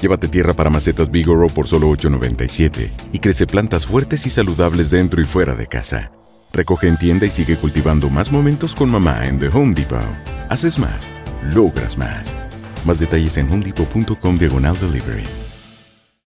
Llévate 0.00 0.28
tierra 0.28 0.54
para 0.54 0.70
macetas 0.70 1.10
Bigoro 1.10 1.48
por 1.48 1.66
solo 1.66 1.90
$8.97 1.90 2.90
y 3.12 3.18
crece 3.18 3.46
plantas 3.46 3.86
fuertes 3.86 4.26
y 4.26 4.30
saludables 4.30 4.90
dentro 4.90 5.20
y 5.20 5.24
fuera 5.24 5.54
de 5.54 5.66
casa. 5.66 6.12
Recoge 6.52 6.88
en 6.88 6.98
tienda 6.98 7.26
y 7.26 7.30
sigue 7.30 7.56
cultivando 7.56 8.08
más 8.10 8.30
momentos 8.30 8.74
con 8.74 8.90
mamá 8.90 9.26
en 9.26 9.38
The 9.38 9.48
Home 9.48 9.74
Depot. 9.74 10.00
Haces 10.48 10.78
más, 10.78 11.12
logras 11.54 11.98
más. 11.98 12.36
Más 12.84 12.98
detalles 12.98 13.36
en 13.36 13.50
homedepot.com 13.50 14.38
diagonal 14.38 14.78
delivery. 14.80 15.24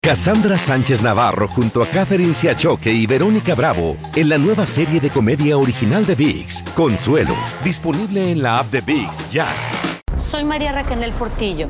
Cassandra 0.02 0.58
Sánchez 0.58 1.02
Navarro 1.02 1.50
junto 1.50 1.84
a 1.84 1.88
Catherine 1.88 2.34
Siachoque 2.34 2.94
y 2.94 3.06
Verónica 3.06 3.56
Bravo 3.56 3.98
en 4.16 4.30
la 4.30 4.38
nueva 4.38 4.66
serie 4.66 5.02
de 5.02 5.10
comedia 5.10 5.58
original 5.58 6.06
de 6.06 6.16
VIX, 6.16 6.64
Consuelo, 6.76 7.36
disponible 7.62 8.32
en 8.32 8.42
la 8.42 8.60
app 8.60 8.72
de 8.72 8.80
VIX 8.80 9.32
ya. 9.32 9.48
Soy 10.16 10.46
María 10.46 10.72
Raquel 10.72 11.12
Portillo. 11.12 11.70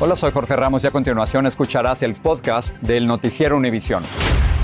Hola, 0.00 0.14
soy 0.14 0.30
Jorge 0.30 0.54
Ramos 0.54 0.84
y 0.84 0.86
a 0.86 0.92
continuación 0.92 1.44
escucharás 1.46 2.04
el 2.04 2.14
podcast 2.14 2.72
del 2.76 3.08
Noticiero 3.08 3.56
Univisión. 3.56 4.04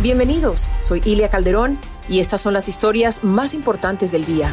Bienvenidos, 0.00 0.68
soy 0.78 1.02
Ilia 1.04 1.28
Calderón 1.28 1.76
y 2.08 2.20
estas 2.20 2.40
son 2.40 2.52
las 2.52 2.68
historias 2.68 3.24
más 3.24 3.52
importantes 3.52 4.12
del 4.12 4.24
día. 4.26 4.48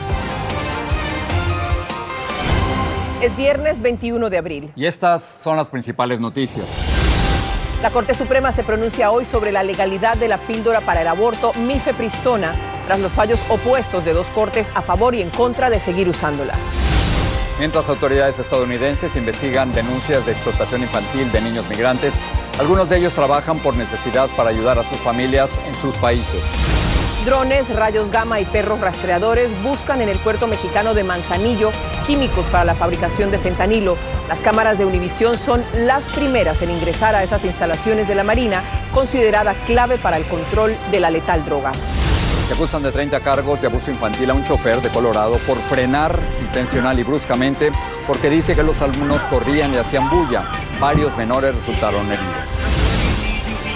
Es 3.22 3.38
viernes 3.38 3.80
21 3.80 4.32
de 4.32 4.38
abril. 4.40 4.72
Y 4.76 4.88
estas 4.88 5.22
son 5.22 5.56
las 5.56 5.70
principales 5.70 6.20
noticias. 6.20 6.66
La 7.84 7.92
Corte 7.92 8.16
Suprema 8.16 8.52
se 8.52 8.64
pronuncia 8.64 9.12
hoy 9.12 9.26
sobre 9.26 9.52
la 9.52 9.62
legalidad 9.62 10.18
de 10.18 10.30
la 10.30 10.42
píldora 10.42 10.82
para 10.82 11.02
el 11.02 11.08
aborto 11.08 11.54
mifepristona 11.54 12.54
tras 12.88 13.00
los 13.00 13.12
fallos 13.12 13.40
opuestos 13.50 14.04
de 14.04 14.14
dos 14.14 14.26
cortes 14.34 14.66
a 14.74 14.82
favor 14.82 15.14
y 15.14 15.22
en 15.22 15.30
contra 15.30 15.70
de 15.70 15.80
seguir 15.80 16.10
usándola. 16.10 16.56
Mientras 17.62 17.88
autoridades 17.90 18.40
estadounidenses 18.40 19.16
investigan 19.16 19.72
denuncias 19.72 20.26
de 20.26 20.32
explotación 20.32 20.82
infantil 20.82 21.32
de 21.32 21.42
niños 21.42 21.70
migrantes, 21.70 22.12
algunos 22.58 22.90
de 22.90 22.98
ellos 22.98 23.14
trabajan 23.14 23.60
por 23.60 23.78
necesidad 23.78 24.30
para 24.36 24.50
ayudar 24.50 24.80
a 24.80 24.84
sus 24.84 24.98
familias 24.98 25.48
en 25.68 25.76
sus 25.76 25.96
países. 25.98 26.42
Drones, 27.24 27.70
rayos 27.76 28.10
gamma 28.10 28.40
y 28.40 28.46
perros 28.46 28.82
rastreadores 28.82 29.52
buscan 29.62 30.02
en 30.02 30.10
el 30.10 30.18
puerto 30.18 30.48
mexicano 30.48 30.96
de 30.96 31.04
Manzanillo 31.04 31.72
químicos 32.08 32.48
para 32.48 32.66
la 32.66 32.74
fabricación 32.74 33.30
de 33.30 33.38
fentanilo. 33.38 33.96
Las 34.28 34.40
cámaras 34.40 34.80
de 34.80 34.86
Univisión 34.86 35.38
son 35.38 35.64
las 35.76 36.10
primeras 36.10 36.64
en 36.64 36.72
ingresar 36.72 37.14
a 37.14 37.22
esas 37.22 37.46
instalaciones 37.46 38.08
de 38.08 38.16
la 38.16 38.24
Marina, 38.24 38.64
considerada 38.92 39.54
clave 39.68 40.00
para 40.00 40.18
el 40.18 40.26
control 40.26 40.76
de 40.90 41.00
la 41.00 41.12
letal 41.12 41.46
droga. 41.46 41.74
Se 42.52 42.56
acusan 42.56 42.84
de 42.84 42.92
30 42.92 43.22
cargos 43.22 43.62
de 43.62 43.68
abuso 43.68 43.92
infantil 43.92 44.30
a 44.30 44.34
un 44.34 44.44
chofer 44.44 44.82
de 44.82 44.90
Colorado 44.90 45.38
por 45.48 45.58
frenar 45.70 46.14
intencional 46.42 47.00
y 47.00 47.04
bruscamente 47.04 47.72
porque 48.06 48.30
dice 48.30 48.54
que 48.54 48.62
los 48.62 48.82
alumnos 48.82 49.22
corrían 49.30 49.74
y 49.74 49.78
hacían 49.78 50.10
bulla. 50.10 50.44
Varios 50.78 51.16
menores 51.16 51.56
resultaron 51.56 52.06
heridos. 52.08 52.61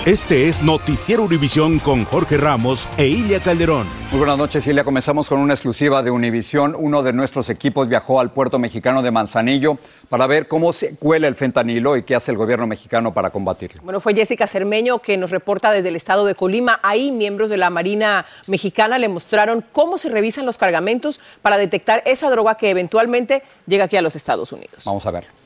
Este 0.06 0.48
es 0.48 0.62
Noticiero 0.62 1.24
Univisión 1.24 1.80
con 1.80 2.06
Jorge 2.06 2.38
Ramos 2.38 2.88
e 2.96 3.08
Ilia 3.08 3.40
Calderón. 3.40 3.88
Muy 4.12 4.20
buenas 4.20 4.38
noches, 4.38 4.68
Ilia. 4.68 4.84
Comenzamos 4.84 5.28
con 5.28 5.40
una 5.40 5.56
exclusiva 5.56 6.04
de 6.04 6.12
Univisión. 6.12 6.76
Uno 6.78 7.02
de 7.02 7.12
nuestros 7.12 7.50
equipos 7.50 7.90
viajó 7.90 8.20
al 8.20 8.30
puerto 8.30 8.60
mexicano 8.60 9.02
de 9.02 9.10
Manzanillo 9.10 9.80
para 10.08 10.28
ver 10.28 10.48
cómo 10.48 10.74
se 10.74 10.96
cuela 10.96 11.28
el 11.28 11.34
fentanilo 11.34 11.98
y 11.98 12.04
qué 12.04 12.14
hace 12.14 12.30
el 12.30 12.38
gobierno 12.38 12.68
mexicano 12.68 13.16
para 13.16 13.32
combatirlo. 13.32 13.82
Bueno, 13.82 14.00
fue 14.00 14.14
Jessica 14.14 14.46
Cermeño 14.46 15.00
que 15.00 15.18
nos 15.18 15.32
reporta 15.32 15.72
desde 15.72 15.90
el 15.90 15.96
estado 15.96 16.24
de 16.28 16.36
Colima. 16.36 16.80
Ahí 16.84 17.12
miembros 17.12 17.50
de 17.50 17.58
la 17.58 17.72
Marina 17.72 18.28
Mexicana 18.46 19.00
le 19.00 19.10
mostraron 19.10 19.66
cómo 19.72 19.98
se 19.98 20.10
revisan 20.10 20.46
los 20.46 20.60
cargamentos 20.60 21.20
para 21.42 21.58
detectar 21.58 22.04
esa 22.06 22.30
droga 22.30 22.58
que 22.58 22.70
eventualmente 22.70 23.42
llega 23.66 23.86
aquí 23.86 23.98
a 23.98 24.04
los 24.04 24.16
Estados 24.16 24.52
Unidos. 24.52 24.84
Vamos 24.86 25.04
a 25.08 25.10
ver. 25.10 25.45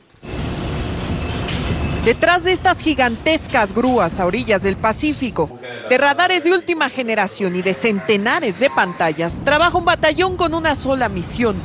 Detrás 2.04 2.44
de 2.44 2.52
estas 2.52 2.80
gigantescas 2.80 3.74
grúas 3.74 4.20
a 4.20 4.24
orillas 4.24 4.62
del 4.62 4.78
Pacífico, 4.78 5.50
de 5.90 5.98
radares 5.98 6.44
de 6.44 6.52
última 6.52 6.88
generación 6.88 7.54
y 7.54 7.60
de 7.60 7.74
centenares 7.74 8.58
de 8.58 8.70
pantallas, 8.70 9.38
trabaja 9.44 9.76
un 9.76 9.84
batallón 9.84 10.38
con 10.38 10.54
una 10.54 10.74
sola 10.76 11.10
misión, 11.10 11.56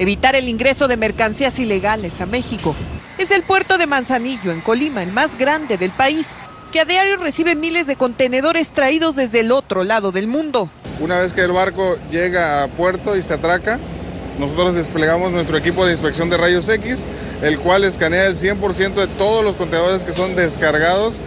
evitar 0.00 0.34
el 0.34 0.48
ingreso 0.48 0.88
de 0.88 0.96
mercancías 0.96 1.60
ilegales 1.60 2.20
a 2.20 2.26
México. 2.26 2.74
Es 3.18 3.30
el 3.30 3.44
puerto 3.44 3.78
de 3.78 3.86
Manzanillo, 3.86 4.50
en 4.50 4.62
Colima, 4.62 5.00
el 5.00 5.12
más 5.12 5.38
grande 5.38 5.78
del 5.78 5.92
país, 5.92 6.38
que 6.72 6.80
a 6.80 6.84
diario 6.84 7.16
recibe 7.16 7.54
miles 7.54 7.86
de 7.86 7.94
contenedores 7.94 8.70
traídos 8.70 9.14
desde 9.14 9.40
el 9.40 9.52
otro 9.52 9.84
lado 9.84 10.10
del 10.10 10.26
mundo. 10.26 10.68
Una 10.98 11.18
vez 11.20 11.32
que 11.32 11.42
el 11.42 11.52
barco 11.52 11.96
llega 12.10 12.64
a 12.64 12.68
puerto 12.68 13.16
y 13.16 13.22
se 13.22 13.34
atraca, 13.34 13.78
nosotros 14.40 14.74
desplegamos 14.74 15.30
nuestro 15.30 15.56
equipo 15.56 15.86
de 15.86 15.92
inspección 15.92 16.28
de 16.30 16.36
rayos 16.36 16.68
X, 16.68 17.06
el 17.44 17.58
cual 17.58 17.84
escanea 17.84 18.26
el 18.26 18.34
100% 18.34 18.94
de 18.94 19.06
todos 19.06 19.44
los 19.44 19.56
contenedores 19.56 20.02
que 20.02 20.12
son 20.12 20.34
descargados. 20.34 21.20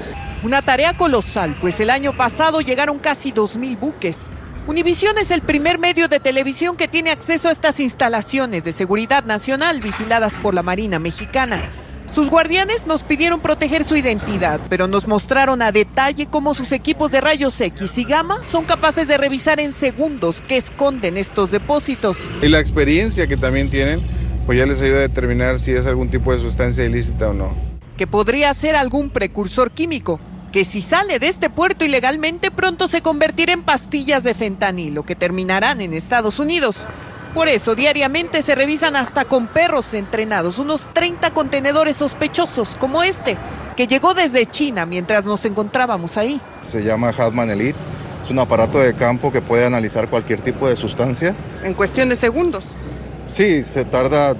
Una 0.44 0.63
tarea 0.63 0.97
colosal, 0.97 1.55
pues 1.61 1.79
el 1.79 1.91
año 1.91 2.17
pasado 2.17 2.61
llegaron 2.61 2.97
casi 2.97 3.31
2.000 3.31 3.79
buques. 3.79 4.29
Univisión 4.66 5.17
es 5.17 5.31
el 5.31 5.41
primer 5.41 5.78
medio 5.78 6.07
de 6.07 6.19
televisión 6.19 6.75
que 6.75 6.88
tiene 6.88 7.11
acceso 7.11 7.50
a 7.50 7.51
estas 7.51 7.79
instalaciones 7.79 8.63
de 8.63 8.73
seguridad 8.73 9.25
nacional 9.25 9.79
vigiladas 9.79 10.35
por 10.35 10.53
la 10.53 10.63
Marina 10.63 11.00
Mexicana. 11.00 11.69
Sus 12.07 12.29
guardianes 12.29 12.88
nos 12.88 13.03
pidieron 13.03 13.41
proteger 13.41 13.84
su 13.84 13.95
identidad, 13.95 14.61
pero 14.69 14.88
nos 14.88 15.07
mostraron 15.07 15.61
a 15.61 15.72
detalle 15.72 16.25
cómo 16.25 16.53
sus 16.53 16.72
equipos 16.72 17.11
de 17.11 17.22
rayos 17.22 17.59
X 17.59 17.97
y 17.97 18.05
gamma 18.05 18.44
son 18.44 18.66
capaces 18.66 19.07
de 19.07 19.17
revisar 19.17 19.59
en 19.59 19.73
segundos 19.73 20.41
qué 20.47 20.57
esconden 20.57 21.17
estos 21.17 21.51
depósitos. 21.51 22.28
Y 22.41 22.47
la 22.47 22.59
experiencia 22.59 23.28
que 23.28 23.35
también 23.35 23.69
tienen, 23.69 24.01
pues 24.47 24.58
ya 24.58 24.66
les 24.66 24.81
ayuda 24.81 25.00
a 25.00 25.02
determinar 25.02 25.59
si 25.59 25.74
es 25.74 25.85
algún 25.88 26.09
tipo 26.09 26.31
de 26.31 26.40
sustancia 26.40 26.85
ilícita 26.85 27.30
o 27.30 27.34
no. 27.34 27.53
Que 27.97 28.08
podría 28.08 28.53
ser 28.53 28.78
algún 28.78 29.09
precursor 29.09 29.72
químico, 29.72 30.22
que 30.53 30.63
si 30.63 30.81
sale 30.81 31.19
de 31.19 31.28
este 31.28 31.50
puerto 31.50 31.84
ilegalmente 31.84 32.50
pronto 32.50 32.88
se 32.88 33.02
convertirá 33.02 33.52
en 33.52 33.63
pastillas 33.63 34.24
de 34.24 34.34
fentanilo 34.34 35.03
que 35.03 35.18
terminarán 35.18 35.81
en 35.81 35.91
Estados 35.91 36.40
Unidos. 36.40 36.88
Por 37.34 37.50
eso, 37.50 37.75
diariamente 37.75 38.41
se 38.41 38.56
revisan 38.56 38.96
hasta 38.96 39.25
con 39.25 39.47
perros 39.47 39.94
entrenados 39.94 40.59
unos 40.59 40.88
30 40.94 41.31
contenedores 41.31 41.97
sospechosos 41.97 42.75
como 42.75 43.03
este, 43.03 43.38
que 43.75 43.85
llegó 43.85 44.14
desde 44.14 44.46
China 44.46 44.85
mientras 44.85 45.25
nos 45.25 45.44
encontrábamos 45.44 46.16
ahí. 46.16 46.40
Se 46.62 46.81
llama 46.81 47.09
Hatman 47.09 47.50
Elite. 47.50 47.78
Es 48.24 48.29
un 48.29 48.40
aparato 48.40 48.79
de 48.79 48.96
campo 48.96 49.29
que 49.29 49.41
puede 49.41 49.66
analizar 49.66 50.09
cualquier 50.09 50.40
tipo 50.40 50.70
de 50.70 50.78
sustancia. 50.78 51.35
En 51.64 51.73
cuestión 51.73 52.08
de 52.08 52.16
segundos. 52.16 52.73
Sí, 53.28 53.64
se 53.64 53.84
tarda 53.85 54.35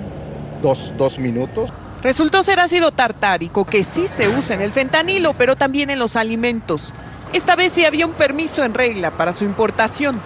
dos, 0.62 0.94
dos 0.98 1.19
minutos. 1.19 1.69
Resultó 2.01 2.42
ser 2.44 2.60
ácido 2.60 2.92
tartárico, 2.92 3.66
que 3.66 3.84
sí 3.84 4.07
se 4.07 4.30
usa 4.30 4.56
en 4.56 4.62
el 4.62 4.72
fentanilo, 4.72 5.34
pero 5.34 5.56
también 5.56 5.89
en 5.89 6.00
los 6.00 6.16
alimentos. 6.16 6.94
Esta 7.34 7.56
vez 7.56 7.74
sí 7.74 7.84
había 7.84 8.06
un 8.06 8.13
permiso 8.13 8.63
en 8.63 8.74
regla 8.74 9.12
para 9.12 9.34
su 9.34 9.44
importación. 9.44 10.22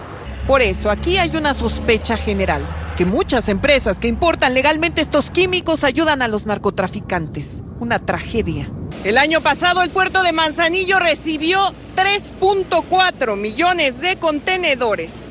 Por 0.45 0.61
eso 0.61 0.91
aquí 0.91 1.17
hay 1.17 1.35
una 1.35 1.53
sospecha 1.53 2.17
general, 2.17 2.63
que 2.97 3.05
muchas 3.05 3.47
empresas 3.47 3.99
que 3.99 4.07
importan 4.07 4.53
legalmente 4.53 5.01
estos 5.01 5.31
químicos 5.31 5.83
ayudan 5.83 6.21
a 6.21 6.27
los 6.27 6.45
narcotraficantes. 6.45 7.63
Una 7.79 7.99
tragedia. 7.99 8.69
El 9.03 9.17
año 9.17 9.41
pasado 9.41 9.81
el 9.81 9.89
puerto 9.89 10.21
de 10.21 10.33
Manzanillo 10.33 10.99
recibió 10.99 11.59
3.4 11.95 13.37
millones 13.37 14.01
de 14.01 14.17
contenedores 14.17 15.29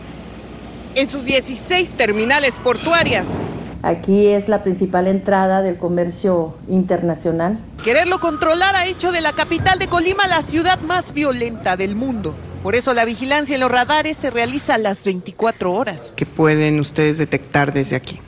en 0.95 1.09
sus 1.09 1.25
16 1.25 1.97
terminales 1.97 2.59
portuarias 2.59 3.45
Aquí 3.83 4.27
es 4.27 4.49
la 4.49 4.63
principal 4.63 5.07
entrada 5.07 5.63
del 5.63 5.79
comercio 5.79 6.55
internacional. 6.69 7.59
Quererlo 7.83 8.21
controlar 8.21 8.77
ha 8.77 8.85
hecho 8.85 9.11
de 9.11 9.23
la 9.23 9.33
capital 9.33 9.79
de 9.79 9.87
Colima 9.87 10.27
la 10.27 10.43
ciudad 10.43 10.79
más 10.81 11.15
violenta 11.15 11.79
del 11.79 11.97
mundo. 11.97 12.37
Por 12.63 12.75
eso 12.75 12.93
la 12.93 13.07
vigilancia 13.07 13.55
en 13.55 13.61
los 13.61 13.71
radares 13.71 14.19
se 14.19 14.29
realiza 14.29 14.75
a 14.75 14.79
las 14.79 15.03
24 15.05 15.73
horas. 15.73 16.13
¿Qué 16.15 16.27
pueden 16.27 16.79
ustedes 16.79 17.17
detectar 17.17 17.73
desde 17.73 17.97
aquí? 17.97 18.19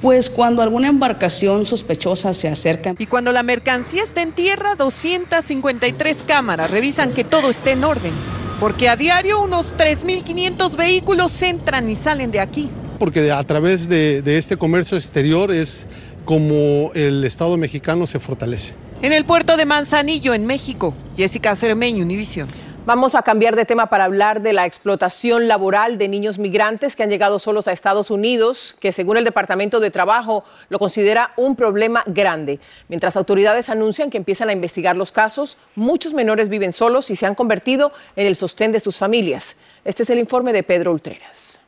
Pues 0.00 0.30
cuando 0.30 0.62
alguna 0.62 0.86
embarcación 0.86 1.66
sospechosa 1.66 2.32
se 2.32 2.46
acerca. 2.46 2.94
Y 2.96 3.06
cuando 3.06 3.32
la 3.32 3.42
mercancía 3.42 4.04
está 4.04 4.22
en 4.22 4.32
tierra, 4.32 4.76
253 4.76 6.22
cámaras 6.22 6.70
revisan 6.70 7.12
que 7.12 7.24
todo 7.24 7.50
esté 7.50 7.72
en 7.72 7.82
orden. 7.82 8.12
Porque 8.60 8.88
a 8.88 8.96
diario 8.96 9.42
unos 9.42 9.74
3.500 9.76 10.76
vehículos 10.76 11.42
entran 11.42 11.88
y 11.88 11.96
salen 11.96 12.30
de 12.30 12.40
aquí 12.40 12.70
porque 12.96 13.30
a 13.30 13.42
través 13.44 13.88
de, 13.88 14.22
este 14.36 14.56
comercio 14.56 14.96
exterior 14.96 15.52
es 15.52 15.86
como 16.24 16.90
el 16.94 17.24
Estado 17.24 17.56
mexicano 17.56 18.06
se 18.06 18.18
fortalece. 18.18 18.74
En 19.02 19.12
el 19.12 19.24
puerto 19.24 19.56
de 19.56 19.66
Manzanillo, 19.66 20.34
en 20.34 20.46
México, 20.46 20.94
Jessica 21.16 21.54
Cermeño, 21.54 22.02
Univision. 22.02 22.48
Vamos 22.86 23.16
a 23.16 23.22
cambiar 23.22 23.56
de 23.56 23.64
tema 23.64 23.86
para 23.86 24.04
hablar 24.04 24.42
de 24.42 24.52
la 24.52 24.64
explotación 24.64 25.48
laboral 25.48 25.98
de 25.98 26.06
niños 26.06 26.38
migrantes 26.38 26.94
que 26.94 27.02
han 27.02 27.10
llegado 27.10 27.40
solos 27.40 27.66
a 27.66 27.72
Estados 27.72 28.12
Unidos, 28.12 28.76
que 28.78 28.92
según 28.92 29.16
el 29.16 29.24
Departamento 29.24 29.80
de 29.80 29.90
Trabajo 29.90 30.44
lo 30.68 30.78
considera 30.78 31.32
un 31.36 31.56
problema 31.56 32.04
grande. 32.06 32.60
Mientras 32.88 33.16
autoridades 33.16 33.70
anuncian 33.70 34.08
que 34.08 34.18
empiezan 34.18 34.50
a 34.50 34.52
investigar 34.52 34.94
los 34.94 35.10
casos, 35.10 35.56
muchos 35.74 36.14
menores 36.14 36.48
viven 36.48 36.70
solos 36.70 37.10
y 37.10 37.16
se 37.16 37.26
han 37.26 37.34
convertido 37.34 37.90
en 38.14 38.28
el 38.28 38.36
sostén 38.36 38.70
de 38.70 38.78
sus 38.78 38.96
familias. 38.96 39.56
Este 39.84 40.04
es 40.04 40.10
el 40.10 40.20
informe 40.20 40.52
de 40.52 40.62
Pedro 40.62 40.92
Ultreras. 40.92 41.58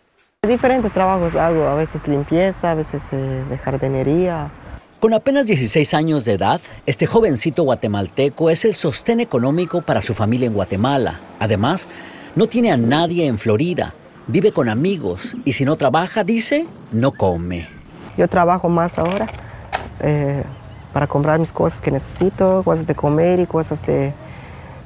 Diferentes 0.47 0.93
trabajos 0.93 1.35
hago, 1.35 1.64
a 1.64 1.75
veces 1.75 2.06
limpieza, 2.06 2.71
a 2.71 2.75
veces 2.76 3.03
eh, 3.11 3.17
de 3.50 3.59
jardinería. 3.59 4.53
Con 5.00 5.15
apenas 5.15 5.47
16 5.47 5.95
años 5.95 6.25
de 6.25 6.33
edad, 6.33 6.61
este 6.85 7.06
jovencito 7.06 7.62
guatemalteco 7.62 8.50
es 8.50 8.65
el 8.65 8.75
sostén 8.75 9.21
económico 9.21 9.81
para 9.81 10.03
su 10.03 10.12
familia 10.12 10.49
en 10.49 10.55
Guatemala. 10.55 11.21
Además, 11.39 11.87
no 12.35 12.49
tiene 12.49 12.73
a 12.73 12.77
nadie 12.77 13.29
en 13.29 13.39
Florida, 13.39 13.95
vive 14.27 14.50
con 14.50 14.69
amigos 14.69 15.37
y 15.45 15.53
si 15.53 15.65
no 15.65 15.77
trabaja, 15.77 16.25
dice, 16.25 16.67
no 16.91 17.12
come. 17.12 17.69
Yo 18.17 18.27
trabajo 18.27 18.69
más 18.69 18.99
ahora 18.99 19.29
eh, 20.00 20.43
para 20.93 21.06
comprar 21.06 21.39
mis 21.39 21.53
cosas 21.53 21.81
que 21.81 21.93
necesito, 21.93 22.62
cosas 22.65 22.85
de 22.89 22.97
comer 22.97 23.39
y 23.39 23.47
cosas 23.47 23.87
de, 23.87 24.12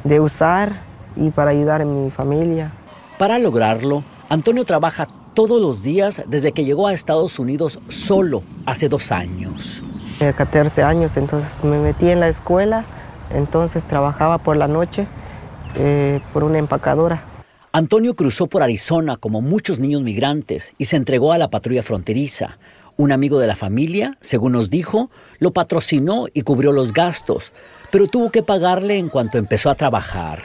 de 0.04 0.20
usar 0.20 0.82
y 1.16 1.30
para 1.30 1.52
ayudar 1.52 1.80
a 1.80 1.86
mi 1.86 2.10
familia. 2.10 2.70
Para 3.18 3.38
lograrlo, 3.38 4.04
Antonio 4.28 4.66
trabaja 4.66 5.06
todos 5.32 5.58
los 5.58 5.82
días 5.82 6.22
desde 6.26 6.52
que 6.52 6.66
llegó 6.66 6.86
a 6.86 6.92
Estados 6.92 7.38
Unidos 7.38 7.80
solo 7.88 8.42
hace 8.66 8.90
dos 8.90 9.10
años. 9.10 9.82
14 10.36 10.82
años, 10.82 11.16
entonces 11.16 11.64
me 11.64 11.78
metí 11.78 12.10
en 12.10 12.20
la 12.20 12.28
escuela, 12.28 12.84
entonces 13.34 13.84
trabajaba 13.84 14.38
por 14.38 14.56
la 14.56 14.68
noche 14.68 15.06
eh, 15.74 16.20
por 16.32 16.44
una 16.44 16.58
empacadora. 16.58 17.24
Antonio 17.72 18.14
cruzó 18.14 18.46
por 18.46 18.62
Arizona 18.62 19.16
como 19.16 19.40
muchos 19.40 19.78
niños 19.78 20.02
migrantes 20.02 20.74
y 20.76 20.84
se 20.84 20.96
entregó 20.96 21.32
a 21.32 21.38
la 21.38 21.48
patrulla 21.48 21.82
fronteriza. 21.82 22.58
Un 22.98 23.10
amigo 23.10 23.38
de 23.38 23.46
la 23.46 23.56
familia, 23.56 24.18
según 24.20 24.52
nos 24.52 24.68
dijo, 24.68 25.10
lo 25.38 25.52
patrocinó 25.52 26.26
y 26.34 26.42
cubrió 26.42 26.72
los 26.72 26.92
gastos, 26.92 27.52
pero 27.90 28.06
tuvo 28.06 28.30
que 28.30 28.42
pagarle 28.42 28.98
en 28.98 29.08
cuanto 29.08 29.38
empezó 29.38 29.70
a 29.70 29.74
trabajar. 29.74 30.42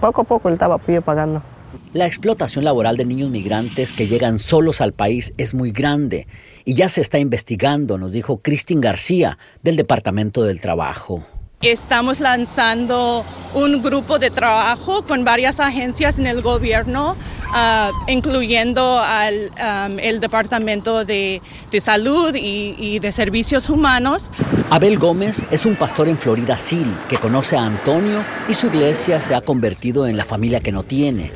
Poco 0.00 0.22
a 0.22 0.24
poco 0.24 0.48
él 0.48 0.54
estaba 0.54 0.78
pagando. 0.78 1.42
La 1.92 2.06
explotación 2.06 2.64
laboral 2.64 2.96
de 2.96 3.04
niños 3.04 3.30
migrantes 3.30 3.92
que 3.92 4.08
llegan 4.08 4.38
solos 4.38 4.80
al 4.80 4.92
país 4.92 5.34
es 5.36 5.54
muy 5.54 5.72
grande 5.72 6.26
y 6.64 6.74
ya 6.74 6.88
se 6.88 7.00
está 7.00 7.18
investigando, 7.18 7.98
nos 7.98 8.12
dijo 8.12 8.38
Cristín 8.38 8.80
García 8.80 9.38
del 9.62 9.76
Departamento 9.76 10.42
del 10.42 10.60
Trabajo. 10.60 11.22
Estamos 11.62 12.18
lanzando 12.18 13.24
un 13.54 13.82
grupo 13.82 14.18
de 14.18 14.30
trabajo 14.30 15.04
con 15.04 15.24
varias 15.24 15.60
agencias 15.60 16.18
en 16.18 16.26
el 16.26 16.42
gobierno, 16.42 17.16
ah, 17.52 17.92
incluyendo 18.08 18.98
al 18.98 19.52
el 20.00 20.18
Departamento 20.18 21.04
de, 21.04 21.40
Salud 21.78 22.34
y, 22.34 22.74
y, 22.76 22.98
de 22.98 23.12
Servicios 23.12 23.70
Humanos. 23.70 24.28
Abel 24.70 24.98
Gómez 24.98 25.44
es 25.52 25.64
un 25.64 25.76
pastor 25.76 26.08
en 26.08 26.18
Florida 26.18 26.58
City 26.58 26.92
que 27.08 27.16
conoce 27.16 27.56
a 27.56 27.64
Antonio 27.64 28.24
y 28.48 28.54
su 28.54 28.66
iglesia 28.66 29.20
se 29.20 29.36
ha 29.36 29.40
convertido 29.40 30.08
en 30.08 30.16
la 30.16 30.24
familia 30.24 30.58
que 30.58 30.72
no 30.72 30.82
tiene. 30.82 31.30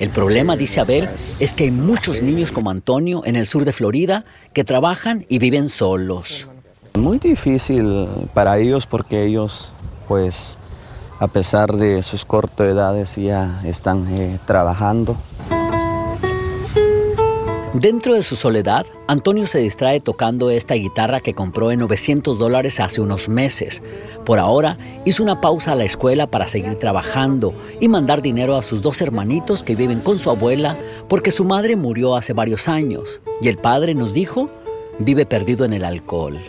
El 0.00 0.08
problema, 0.08 0.56
dice 0.56 0.80
Abel, 0.80 1.10
es 1.40 1.52
que 1.52 1.64
hay 1.64 1.70
muchos 1.70 2.22
niños 2.22 2.52
como 2.52 2.70
Antonio 2.70 3.20
en 3.26 3.36
el 3.36 3.46
sur 3.46 3.66
de 3.66 3.74
Florida 3.74 4.24
que 4.54 4.64
trabajan 4.64 5.26
y 5.28 5.38
viven 5.38 5.68
solos. 5.68 6.48
Muy 6.98 7.18
difícil 7.18 8.08
para 8.32 8.58
ellos 8.58 8.86
porque 8.86 9.26
ellos, 9.26 9.74
pues, 10.08 10.58
a 11.18 11.28
pesar 11.28 11.74
de 11.74 12.02
sus 12.02 12.24
cortas 12.24 12.66
edades, 12.66 13.16
ya 13.16 13.60
están 13.62 14.08
eh, 14.08 14.38
trabajando. 14.46 15.18
Dentro 17.74 18.14
de 18.14 18.24
su 18.24 18.34
soledad, 18.34 18.84
Antonio 19.06 19.46
se 19.46 19.60
distrae 19.60 20.00
tocando 20.00 20.50
esta 20.50 20.74
guitarra 20.74 21.20
que 21.20 21.34
compró 21.34 21.70
en 21.70 21.78
900 21.78 22.36
dólares 22.36 22.80
hace 22.80 23.00
unos 23.00 23.28
meses. 23.28 23.80
Por 24.24 24.40
ahora, 24.40 24.76
hizo 25.04 25.22
una 25.22 25.40
pausa 25.40 25.70
a 25.70 25.74
la 25.76 25.84
escuela 25.84 26.26
para 26.26 26.48
seguir 26.48 26.80
trabajando 26.80 27.54
y 27.78 27.86
mandar 27.86 28.22
dinero 28.22 28.56
a 28.56 28.62
sus 28.62 28.82
dos 28.82 29.00
hermanitos 29.00 29.62
que 29.62 29.76
viven 29.76 30.00
con 30.00 30.18
su 30.18 30.30
abuela 30.30 30.76
porque 31.08 31.30
su 31.30 31.44
madre 31.44 31.76
murió 31.76 32.16
hace 32.16 32.32
varios 32.32 32.66
años 32.66 33.22
y 33.40 33.46
el 33.46 33.56
padre 33.56 33.94
nos 33.94 34.14
dijo, 34.14 34.50
vive 34.98 35.24
perdido 35.24 35.64
en 35.64 35.72
el 35.72 35.84
alcohol. 35.84 36.40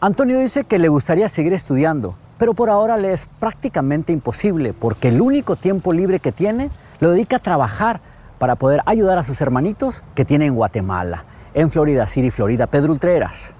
Antonio 0.00 0.38
dice 0.38 0.64
que 0.64 0.78
le 0.78 0.88
gustaría 0.88 1.28
seguir 1.28 1.54
estudiando, 1.54 2.14
pero 2.36 2.52
por 2.52 2.68
ahora 2.68 2.98
le 2.98 3.14
es 3.14 3.26
prácticamente 3.40 4.12
imposible 4.12 4.74
porque 4.74 5.08
el 5.08 5.22
único 5.22 5.56
tiempo 5.56 5.94
libre 5.94 6.20
que 6.20 6.30
tiene 6.30 6.70
lo 7.00 7.10
dedica 7.10 7.36
a 7.36 7.42
trabajar 7.42 8.11
para 8.42 8.56
poder 8.56 8.80
ayudar 8.86 9.18
a 9.18 9.22
sus 9.22 9.40
hermanitos 9.40 10.02
que 10.16 10.24
tienen 10.24 10.48
en 10.48 10.54
Guatemala, 10.56 11.26
en 11.54 11.70
Florida 11.70 12.08
City, 12.08 12.32
Florida. 12.32 12.66
Pedro 12.66 12.90
Ultreras, 12.90 13.54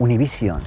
Univision. 0.00 0.60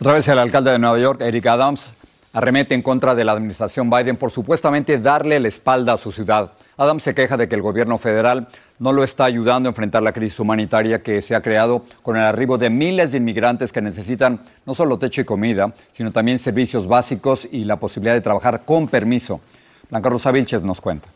Otra 0.00 0.12
vez 0.12 0.28
el 0.28 0.38
alcalde 0.38 0.70
de 0.70 0.78
Nueva 0.78 1.00
York, 1.00 1.20
Eric 1.22 1.44
Adams, 1.46 1.94
arremete 2.32 2.76
en 2.76 2.82
contra 2.82 3.16
de 3.16 3.24
la 3.24 3.32
administración 3.32 3.90
Biden 3.90 4.16
por 4.16 4.30
supuestamente 4.30 5.00
darle 5.00 5.40
la 5.40 5.48
espalda 5.48 5.94
a 5.94 5.96
su 5.96 6.12
ciudad. 6.12 6.52
Adams 6.76 7.02
se 7.02 7.12
queja 7.12 7.36
de 7.36 7.48
que 7.48 7.56
el 7.56 7.62
gobierno 7.62 7.98
federal 7.98 8.46
no 8.78 8.92
lo 8.92 9.02
está 9.02 9.24
ayudando 9.24 9.68
a 9.68 9.70
enfrentar 9.70 10.04
la 10.04 10.12
crisis 10.12 10.38
humanitaria 10.38 11.02
que 11.02 11.20
se 11.20 11.34
ha 11.34 11.42
creado 11.42 11.84
con 12.04 12.14
el 12.14 12.22
arribo 12.22 12.56
de 12.56 12.70
miles 12.70 13.10
de 13.10 13.18
inmigrantes 13.18 13.72
que 13.72 13.82
necesitan 13.82 14.42
no 14.64 14.76
solo 14.76 14.96
techo 14.96 15.22
y 15.22 15.24
comida, 15.24 15.74
sino 15.90 16.12
también 16.12 16.38
servicios 16.38 16.86
básicos 16.86 17.48
y 17.50 17.64
la 17.64 17.80
posibilidad 17.80 18.14
de 18.14 18.20
trabajar 18.20 18.64
con 18.64 18.86
permiso. 18.86 19.40
Blanca 19.90 20.08
Rosa 20.08 20.30
Vilches 20.30 20.62
nos 20.62 20.80
cuenta. 20.80 21.08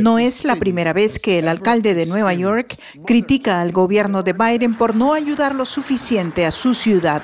No 0.00 0.18
es 0.18 0.44
la 0.44 0.56
primera 0.56 0.92
vez 0.92 1.18
que 1.18 1.38
el 1.38 1.48
alcalde 1.48 1.94
de 1.94 2.06
Nueva 2.06 2.34
York 2.34 2.76
critica 3.06 3.60
al 3.60 3.72
gobierno 3.72 4.22
de 4.22 4.32
Biden 4.32 4.74
por 4.74 4.94
no 4.94 5.14
ayudar 5.14 5.54
lo 5.54 5.64
suficiente 5.64 6.46
a 6.46 6.50
su 6.50 6.74
ciudad. 6.74 7.22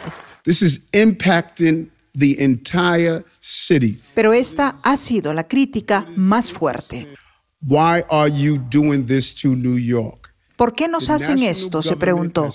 Pero 4.14 4.32
esta 4.32 4.76
ha 4.82 4.96
sido 4.96 5.34
la 5.34 5.46
crítica 5.46 6.06
más 6.16 6.52
fuerte. 6.52 7.08
Why 7.62 8.04
are 8.08 8.30
you 8.30 8.58
doing 8.58 9.06
this 9.06 9.34
to 9.36 9.56
New 9.56 9.78
York? 9.78 10.35
¿Por 10.56 10.72
qué 10.72 10.88
nos 10.88 11.10
hacen 11.10 11.38
esto? 11.42 11.82
se 11.82 11.96
preguntó. 11.96 12.48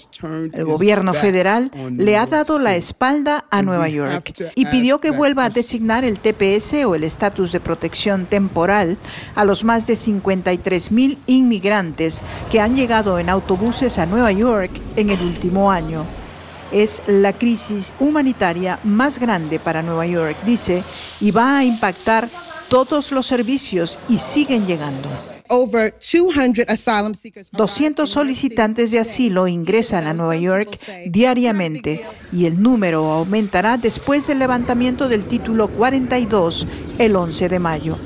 El 0.53 0.65
gobierno 0.65 1.13
federal 1.13 1.71
le 1.91 2.17
ha 2.17 2.25
dado 2.25 2.57
la 2.57 2.75
espalda 2.75 3.45
a 3.51 3.61
Nueva 3.61 3.89
York 3.89 4.33
y 4.55 4.65
pidió 4.65 4.99
que 4.99 5.11
vuelva 5.11 5.45
a 5.45 5.49
designar 5.49 6.03
el 6.03 6.17
TPS 6.17 6.85
o 6.85 6.95
el 6.95 7.03
estatus 7.03 7.51
de 7.51 7.59
protección 7.59 8.25
temporal 8.25 8.97
a 9.35 9.45
los 9.45 9.63
más 9.63 9.85
de 9.85 9.95
53 9.95 10.91
mil 10.91 11.19
inmigrantes 11.27 12.21
que 12.51 12.59
han 12.59 12.75
llegado 12.75 13.19
en 13.19 13.29
autobuses 13.29 13.99
a 13.99 14.07
Nueva 14.07 14.31
York 14.31 14.71
en 14.95 15.11
el 15.11 15.21
último 15.21 15.71
año. 15.71 16.05
Es 16.71 17.03
la 17.05 17.33
crisis 17.33 17.93
humanitaria 17.99 18.79
más 18.83 19.19
grande 19.19 19.59
para 19.59 19.83
Nueva 19.83 20.07
York, 20.07 20.37
dice, 20.45 20.83
y 21.19 21.29
va 21.29 21.59
a 21.59 21.65
impactar 21.65 22.29
todos 22.69 23.11
los 23.11 23.27
servicios 23.27 23.99
y 24.09 24.17
siguen 24.17 24.65
llegando. 24.65 25.09
200 27.51 28.09
solicitantes 28.09 28.91
de 28.91 28.99
asilo 28.99 29.47
ingresan 29.47 30.07
a 30.07 30.13
Nueva 30.13 30.37
York 30.37 30.79
diariamente 31.07 32.05
y 32.31 32.45
el 32.45 32.61
número 32.61 33.03
aumentará 33.11 33.77
después 33.77 34.27
del 34.27 34.39
levantamiento 34.39 35.09
del 35.09 35.25
título 35.25 35.67
42 35.67 36.67
el 36.97 37.15
11 37.15 37.49
de 37.49 37.59
mayo. 37.59 37.97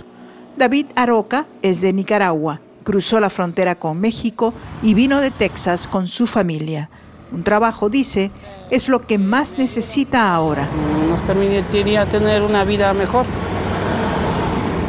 David 0.58 0.88
Aroca 0.96 1.46
es 1.62 1.82
de 1.82 1.94
Nicaragua, 1.94 2.62
cruzó 2.84 3.20
la 3.20 3.30
frontera 3.30 3.76
con 3.76 4.00
México 4.00 4.54
y 4.82 4.94
vino 4.94 5.22
de 5.22 5.32
Texas 5.32 5.88
con 5.88 6.08
su 6.08 6.28
familia. 6.28 6.90
Un 7.32 7.44
trabajo, 7.44 7.90
dice, 7.90 8.32
es 8.70 8.88
lo 8.88 9.06
que 9.06 9.18
más 9.18 9.58
necesita 9.58 10.34
ahora. 10.34 10.68
Nos 11.10 11.22
permitiría 11.22 12.06
tener 12.06 12.42
una 12.42 12.64
vida 12.64 12.94
mejor 12.94 13.26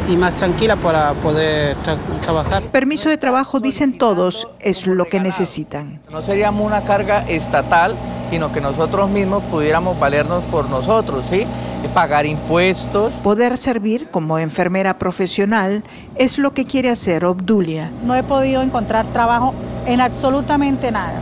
y 0.07 0.15
más 0.17 0.35
tranquila 0.35 0.75
para 0.75 1.13
poder 1.13 1.75
trabajar. 2.21 2.63
Permiso 2.63 3.09
de 3.09 3.17
trabajo, 3.17 3.59
dicen 3.59 3.97
todos, 3.97 4.47
es 4.59 4.87
lo 4.87 5.05
que 5.05 5.19
necesitan. 5.19 6.01
No 6.09 6.21
seríamos 6.21 6.65
una 6.65 6.83
carga 6.83 7.27
estatal, 7.27 7.95
sino 8.29 8.51
que 8.51 8.61
nosotros 8.61 9.09
mismos 9.09 9.43
pudiéramos 9.43 9.99
valernos 9.99 10.43
por 10.45 10.69
nosotros, 10.69 11.25
¿sí? 11.29 11.45
Pagar 11.93 12.25
impuestos. 12.25 13.13
Poder 13.23 13.57
servir 13.57 14.09
como 14.11 14.37
enfermera 14.39 14.97
profesional 14.97 15.83
es 16.15 16.37
lo 16.37 16.53
que 16.53 16.65
quiere 16.65 16.89
hacer 16.89 17.23
Obdulia. 17.23 17.91
No 18.03 18.13
he 18.15 18.23
podido 18.23 18.61
encontrar 18.61 19.05
trabajo 19.13 19.53
en 19.85 20.01
absolutamente 20.01 20.91
nada. 20.91 21.21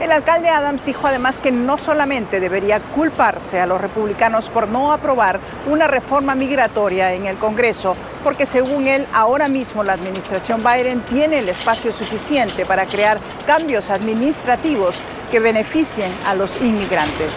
El 0.00 0.10
alcalde 0.10 0.48
Adams 0.48 0.84
dijo 0.84 1.06
además 1.06 1.38
que 1.38 1.52
no 1.52 1.78
solamente 1.78 2.40
debería 2.40 2.80
culparse 2.80 3.60
a 3.60 3.66
los 3.66 3.80
republicanos 3.80 4.48
por 4.48 4.66
no 4.66 4.92
aprobar 4.92 5.38
una 5.66 5.86
reforma 5.86 6.34
migratoria 6.34 7.12
en 7.12 7.26
el 7.26 7.38
Congreso, 7.38 7.96
porque 8.24 8.44
según 8.44 8.88
él 8.88 9.06
ahora 9.12 9.46
mismo 9.48 9.84
la 9.84 9.92
administración 9.92 10.64
Biden 10.64 11.00
tiene 11.02 11.38
el 11.38 11.48
espacio 11.48 11.92
suficiente 11.92 12.66
para 12.66 12.86
crear 12.86 13.20
cambios 13.46 13.88
administrativos 13.88 14.96
que 15.30 15.38
beneficien 15.38 16.10
a 16.26 16.34
los 16.34 16.60
inmigrantes. 16.60 17.32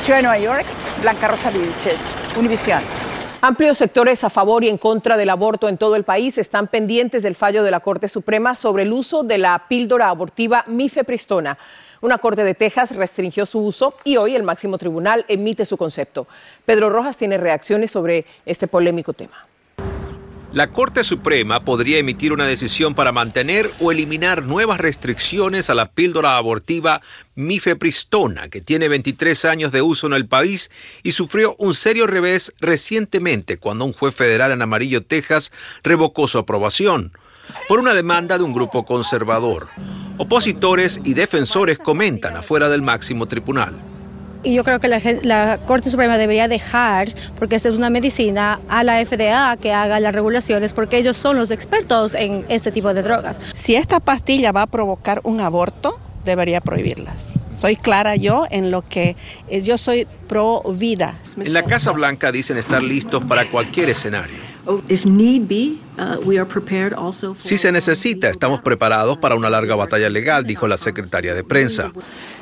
Ciudad 0.00 0.18
de 0.18 0.22
Nueva 0.22 0.38
York, 0.38 0.64
Blanca 1.02 1.28
Rosa 1.28 1.50
Vilches, 1.50 1.98
Univisión. 2.38 2.99
Amplios 3.42 3.78
sectores 3.78 4.22
a 4.22 4.28
favor 4.28 4.64
y 4.64 4.68
en 4.68 4.76
contra 4.76 5.16
del 5.16 5.30
aborto 5.30 5.70
en 5.70 5.78
todo 5.78 5.96
el 5.96 6.04
país 6.04 6.36
están 6.36 6.66
pendientes 6.66 7.22
del 7.22 7.34
fallo 7.34 7.62
de 7.62 7.70
la 7.70 7.80
Corte 7.80 8.10
Suprema 8.10 8.54
sobre 8.54 8.82
el 8.82 8.92
uso 8.92 9.22
de 9.22 9.38
la 9.38 9.64
píldora 9.66 10.10
abortiva 10.10 10.62
mifepristona. 10.66 11.56
Una 12.02 12.18
corte 12.18 12.44
de 12.44 12.54
Texas 12.54 12.94
restringió 12.94 13.46
su 13.46 13.60
uso 13.60 13.94
y 14.04 14.18
hoy 14.18 14.34
el 14.34 14.42
máximo 14.42 14.76
tribunal 14.76 15.24
emite 15.26 15.64
su 15.64 15.78
concepto. 15.78 16.26
Pedro 16.66 16.90
Rojas 16.90 17.16
tiene 17.16 17.38
reacciones 17.38 17.90
sobre 17.90 18.26
este 18.44 18.68
polémico 18.68 19.14
tema. 19.14 19.49
La 20.52 20.72
Corte 20.72 21.04
Suprema 21.04 21.64
podría 21.64 21.98
emitir 21.98 22.32
una 22.32 22.44
decisión 22.44 22.96
para 22.96 23.12
mantener 23.12 23.70
o 23.78 23.92
eliminar 23.92 24.44
nuevas 24.44 24.80
restricciones 24.80 25.70
a 25.70 25.74
la 25.74 25.92
píldora 25.92 26.36
abortiva 26.36 27.02
mifepristona, 27.36 28.48
que 28.48 28.60
tiene 28.60 28.88
23 28.88 29.44
años 29.44 29.70
de 29.70 29.80
uso 29.80 30.08
en 30.08 30.12
el 30.12 30.26
país 30.26 30.72
y 31.04 31.12
sufrió 31.12 31.54
un 31.58 31.74
serio 31.74 32.08
revés 32.08 32.52
recientemente 32.58 33.58
cuando 33.58 33.84
un 33.84 33.92
juez 33.92 34.12
federal 34.12 34.50
en 34.50 34.60
Amarillo, 34.60 35.04
Texas, 35.04 35.52
revocó 35.84 36.26
su 36.26 36.38
aprobación 36.38 37.12
por 37.68 37.78
una 37.78 37.94
demanda 37.94 38.36
de 38.36 38.42
un 38.42 38.52
grupo 38.52 38.84
conservador. 38.84 39.68
Opositores 40.18 41.00
y 41.04 41.14
defensores 41.14 41.78
comentan 41.78 42.36
afuera 42.36 42.68
del 42.68 42.82
máximo 42.82 43.26
tribunal. 43.26 43.89
Y 44.42 44.54
yo 44.54 44.64
creo 44.64 44.80
que 44.80 44.88
la, 44.88 45.58
Corte 45.66 45.90
Suprema 45.90 46.16
debería 46.16 46.48
dejar, 46.48 47.12
porque 47.38 47.56
es 47.56 47.64
una 47.66 47.90
medicina, 47.90 48.58
a 48.68 48.84
la 48.84 49.04
FDA 49.04 49.56
que 49.58 49.72
haga 49.72 50.00
las 50.00 50.14
regulaciones, 50.14 50.72
porque 50.72 50.96
ellos 50.96 51.16
son 51.16 51.36
los 51.36 51.50
expertos 51.50 52.14
en 52.14 52.44
este 52.48 52.72
tipo 52.72 52.94
de 52.94 53.02
drogas. 53.02 53.40
Si 53.54 53.74
esta 53.74 54.00
pastilla 54.00 54.52
va 54.52 54.62
a 54.62 54.66
provocar 54.66 55.20
un 55.24 55.40
aborto, 55.40 55.98
debería 56.24 56.60
prohibirlas. 56.60 57.32
Soy 57.54 57.76
clara 57.76 58.16
yo 58.16 58.46
en 58.50 58.70
lo 58.70 58.82
que 58.82 59.16
es, 59.48 59.66
yo 59.66 59.76
soy 59.76 60.06
pro 60.28 60.62
vida. 60.74 61.18
En 61.36 61.52
la 61.52 61.64
Casa 61.64 61.90
Blanca 61.90 62.32
dicen 62.32 62.56
estar 62.56 62.82
listos 62.82 63.22
para 63.24 63.50
cualquier 63.50 63.90
escenario. 63.90 64.38
Si 67.38 67.58
se 67.58 67.72
necesita, 67.72 68.28
estamos 68.28 68.60
preparados 68.60 69.18
para 69.18 69.34
una 69.34 69.50
larga 69.50 69.74
batalla 69.74 70.08
legal, 70.08 70.46
dijo 70.46 70.66
la 70.66 70.76
secretaria 70.76 71.34
de 71.34 71.44
prensa. 71.44 71.92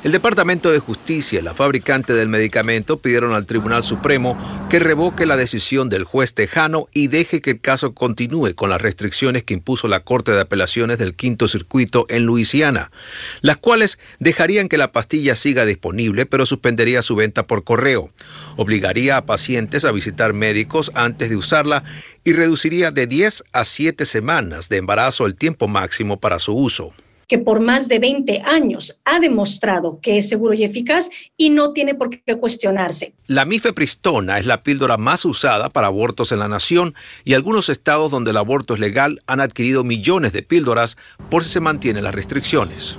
El 0.04 0.12
Departamento 0.12 0.70
de 0.70 0.78
Justicia 0.78 1.40
y 1.40 1.42
la 1.42 1.54
fabricante 1.54 2.12
del 2.12 2.28
medicamento 2.28 2.98
pidieron 2.98 3.32
al 3.34 3.46
Tribunal 3.46 3.82
Supremo 3.82 4.38
que 4.70 4.78
revoque 4.78 5.26
la 5.26 5.36
decisión 5.36 5.88
del 5.88 6.04
juez 6.04 6.34
tejano 6.34 6.86
y 6.92 7.08
deje 7.08 7.40
que 7.40 7.50
el 7.52 7.60
caso 7.60 7.94
continúe 7.94 8.54
con 8.54 8.70
las 8.70 8.80
restricciones 8.80 9.42
que 9.42 9.54
impuso 9.54 9.88
la 9.88 10.00
Corte 10.00 10.32
de 10.32 10.40
Apelaciones 10.40 10.98
del 10.98 11.14
Quinto 11.14 11.48
Circuito 11.48 12.06
en 12.08 12.24
Luisiana, 12.24 12.92
las 13.40 13.56
cuales 13.56 13.98
dejarían 14.20 14.68
que 14.68 14.78
la 14.78 14.92
pastilla 14.92 15.34
siga 15.34 15.64
disponible 15.64 16.26
pero 16.26 16.46
suspendería 16.46 17.02
su 17.02 17.16
venta 17.16 17.46
por 17.46 17.64
correo, 17.64 18.10
obligaría 18.56 19.16
a 19.16 19.26
pacientes 19.26 19.84
a 19.84 19.92
visitar 19.92 20.32
médicos 20.32 20.92
antes 20.94 21.30
de 21.30 21.36
usarla 21.36 21.82
y 22.24 22.34
reduciría 22.34 22.90
de 22.90 23.06
10 23.06 23.37
a 23.52 23.64
7 23.64 24.04
semanas 24.04 24.68
de 24.68 24.78
embarazo 24.78 25.26
el 25.26 25.34
tiempo 25.34 25.68
máximo 25.68 26.18
para 26.18 26.38
su 26.38 26.54
uso 26.54 26.92
que 27.28 27.38
por 27.38 27.60
más 27.60 27.88
de 27.88 27.98
20 27.98 28.42
años 28.44 28.98
ha 29.04 29.20
demostrado 29.20 30.00
que 30.00 30.16
es 30.16 30.28
seguro 30.28 30.54
y 30.54 30.64
eficaz 30.64 31.10
y 31.36 31.50
no 31.50 31.72
tiene 31.72 31.94
por 31.94 32.08
qué 32.10 32.36
cuestionarse. 32.36 33.12
La 33.26 33.44
mifepristona 33.44 34.38
es 34.38 34.46
la 34.46 34.62
píldora 34.62 34.96
más 34.96 35.24
usada 35.26 35.68
para 35.68 35.88
abortos 35.88 36.32
en 36.32 36.38
la 36.38 36.48
nación 36.48 36.94
y 37.24 37.34
algunos 37.34 37.68
estados 37.68 38.10
donde 38.10 38.30
el 38.30 38.38
aborto 38.38 38.74
es 38.74 38.80
legal 38.80 39.22
han 39.26 39.40
adquirido 39.40 39.84
millones 39.84 40.32
de 40.32 40.42
píldoras 40.42 40.96
por 41.28 41.44
si 41.44 41.50
se 41.50 41.60
mantienen 41.60 42.04
las 42.04 42.14
restricciones. 42.14 42.98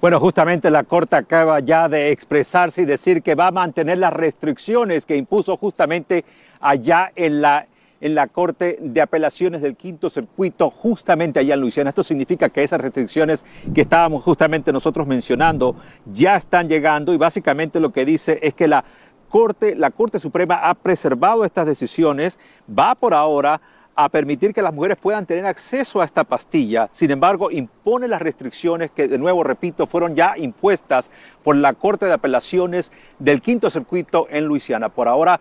Bueno, 0.00 0.20
justamente 0.20 0.70
la 0.70 0.84
Corte 0.84 1.16
acaba 1.16 1.58
ya 1.58 1.88
de 1.88 2.12
expresarse 2.12 2.82
y 2.82 2.84
decir 2.84 3.20
que 3.20 3.34
va 3.34 3.48
a 3.48 3.50
mantener 3.50 3.98
las 3.98 4.12
restricciones 4.12 5.04
que 5.04 5.16
impuso 5.16 5.56
justamente 5.56 6.24
allá 6.60 7.10
en 7.16 7.42
la, 7.42 7.66
en 8.00 8.14
la 8.14 8.28
Corte 8.28 8.78
de 8.80 9.00
Apelaciones 9.00 9.60
del 9.60 9.74
Quinto 9.74 10.08
Circuito, 10.08 10.70
justamente 10.70 11.40
allá 11.40 11.54
en 11.54 11.60
Luisiana. 11.62 11.90
Esto 11.90 12.04
significa 12.04 12.48
que 12.48 12.62
esas 12.62 12.80
restricciones 12.80 13.44
que 13.74 13.80
estábamos 13.80 14.22
justamente 14.22 14.72
nosotros 14.72 15.04
mencionando 15.08 15.74
ya 16.06 16.36
están 16.36 16.68
llegando 16.68 17.12
y 17.12 17.16
básicamente 17.16 17.80
lo 17.80 17.90
que 17.90 18.04
dice 18.04 18.38
es 18.40 18.54
que 18.54 18.68
la 18.68 18.84
Corte, 19.28 19.74
la 19.74 19.90
Corte 19.90 20.20
Suprema 20.20 20.60
ha 20.68 20.74
preservado 20.74 21.44
estas 21.44 21.66
decisiones, 21.66 22.38
va 22.70 22.94
por 22.94 23.14
ahora 23.14 23.60
a 24.00 24.08
permitir 24.08 24.54
que 24.54 24.62
las 24.62 24.72
mujeres 24.72 24.96
puedan 24.96 25.26
tener 25.26 25.44
acceso 25.44 26.00
a 26.00 26.04
esta 26.04 26.22
pastilla. 26.22 26.88
Sin 26.92 27.10
embargo, 27.10 27.50
impone 27.50 28.06
las 28.06 28.22
restricciones 28.22 28.92
que, 28.92 29.08
de 29.08 29.18
nuevo, 29.18 29.42
repito, 29.42 29.88
fueron 29.88 30.14
ya 30.14 30.34
impuestas 30.36 31.10
por 31.42 31.56
la 31.56 31.72
Corte 31.72 32.06
de 32.06 32.12
Apelaciones 32.12 32.92
del 33.18 33.42
Quinto 33.42 33.70
Circuito 33.70 34.28
en 34.30 34.44
Luisiana. 34.44 34.88
Por 34.88 35.08
ahora, 35.08 35.40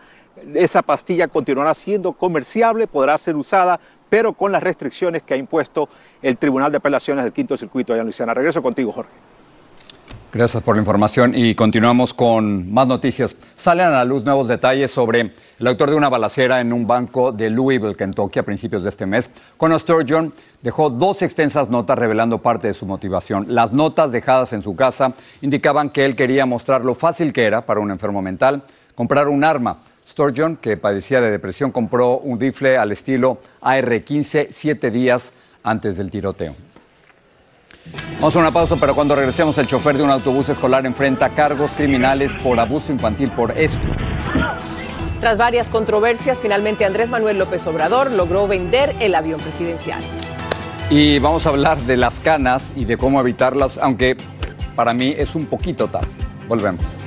esa 0.56 0.82
pastilla 0.82 1.28
continuará 1.28 1.76
siendo 1.76 2.14
comerciable, 2.14 2.88
podrá 2.88 3.16
ser 3.20 3.36
usada, 3.36 3.80
pero 4.10 4.34
con 4.34 4.52
las 4.52 4.64
restricciones 4.64 5.22
que 5.22 5.36
ha 5.36 5.38
impuesto 5.38 5.88
el 6.24 6.36
Tribunal 6.38 6.72
de 6.72 6.78
Apelaciones 6.78 7.26
del 7.26 7.34
Quinto 7.34 7.58
Circuito 7.58 7.94
allá 7.94 8.02
en 8.02 8.08
Luisiana. 8.08 8.34
Regreso 8.34 8.64
contigo, 8.64 8.92
Jorge. 8.92 9.27
Gracias 10.34 10.62
por 10.62 10.76
la 10.76 10.82
información 10.82 11.34
y 11.34 11.56
continuamos 11.56 12.14
con 12.14 12.72
más 12.72 12.86
noticias. 12.86 13.38
Salen 13.56 13.88
a 13.88 13.92
la 13.92 14.06
luz 14.06 14.26
nuevos 14.26 14.50
detalles 14.50 14.92
sobre 14.92 15.32
el 15.58 15.68
autor 15.68 15.90
de 15.90 15.96
una 15.96 16.10
balacera 16.10 16.60
en 16.60 16.74
un 16.74 16.86
banco 16.86 17.32
de 17.32 17.50
Louisville, 17.50 17.96
Kentucky, 17.96 18.40
a 18.40 18.44
principios 18.44 18.84
de 18.84 18.90
este 18.90 19.06
mes. 19.06 19.30
Conor 19.56 19.80
Sturgeon 19.80 20.34
dejó 20.62 20.90
dos 20.90 21.22
extensas 21.22 21.70
notas 21.70 21.98
revelando 21.98 22.40
parte 22.40 22.68
de 22.68 22.74
su 22.74 22.86
motivación. 22.86 23.46
Las 23.48 23.72
notas 23.72 24.12
dejadas 24.12 24.52
en 24.52 24.62
su 24.62 24.76
casa 24.76 25.14
indicaban 25.42 25.90
que 25.90 26.04
él 26.04 26.18
quería 26.18 26.46
mostrar 26.46 26.84
lo 26.84 26.94
fácil 26.94 27.32
que 27.32 27.46
era 27.46 27.66
para 27.66 27.80
un 27.80 27.90
enfermo 27.90 28.22
mental 28.22 28.64
comprar 28.96 29.30
un 29.30 29.46
arma. 29.46 29.78
Sturgeon, 30.10 30.58
que 30.58 30.76
padecía 30.76 31.22
de 31.22 31.32
depresión, 31.32 31.72
compró 31.72 32.18
un 32.18 32.38
rifle 32.38 32.78
al 32.78 32.92
estilo 32.92 33.40
AR-15 33.62 34.50
siete 34.52 34.92
días 34.92 35.32
antes 35.64 35.96
del 35.96 36.12
tiroteo. 36.12 36.54
Vamos 38.16 38.36
a 38.36 38.40
una 38.40 38.52
pausa, 38.52 38.76
pero 38.80 38.96
cuando 38.96 39.16
regresemos, 39.16 39.58
el 39.58 39.68
chofer 39.68 39.98
de 39.98 40.04
un 40.04 40.10
autobús 40.10 40.50
escolar 40.50 40.86
enfrenta 40.86 41.30
cargos 41.30 41.70
criminales 41.78 42.34
por 42.44 42.60
abuso 42.60 42.92
infantil 42.92 43.30
por 43.32 43.58
esto. 43.58 43.88
Tras 45.20 45.38
varias 45.38 45.68
controversias, 45.70 46.40
finalmente 46.40 46.86
Andrés 46.86 47.10
Manuel 47.10 47.38
López 47.38 47.66
Obrador 47.68 48.12
logró 48.12 48.48
vender 48.48 48.96
el 49.00 49.16
avión 49.16 49.40
presidencial. 49.40 50.02
Y 50.90 51.20
vamos 51.20 51.46
a 51.46 51.50
hablar 51.50 51.78
de 51.80 51.98
las 51.98 52.20
canas 52.20 52.72
y 52.76 52.86
de 52.86 52.98
cómo 52.98 53.20
evitarlas, 53.20 53.78
aunque 53.78 54.18
para 54.76 54.94
mí 54.94 55.14
es 55.18 55.36
un 55.36 55.46
poquito 55.46 55.88
tarde. 55.88 56.08
Volvemos. 56.48 57.07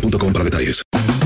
boostmobile.com 0.00 0.32
para 0.32 0.44
detalles. 0.44 1.25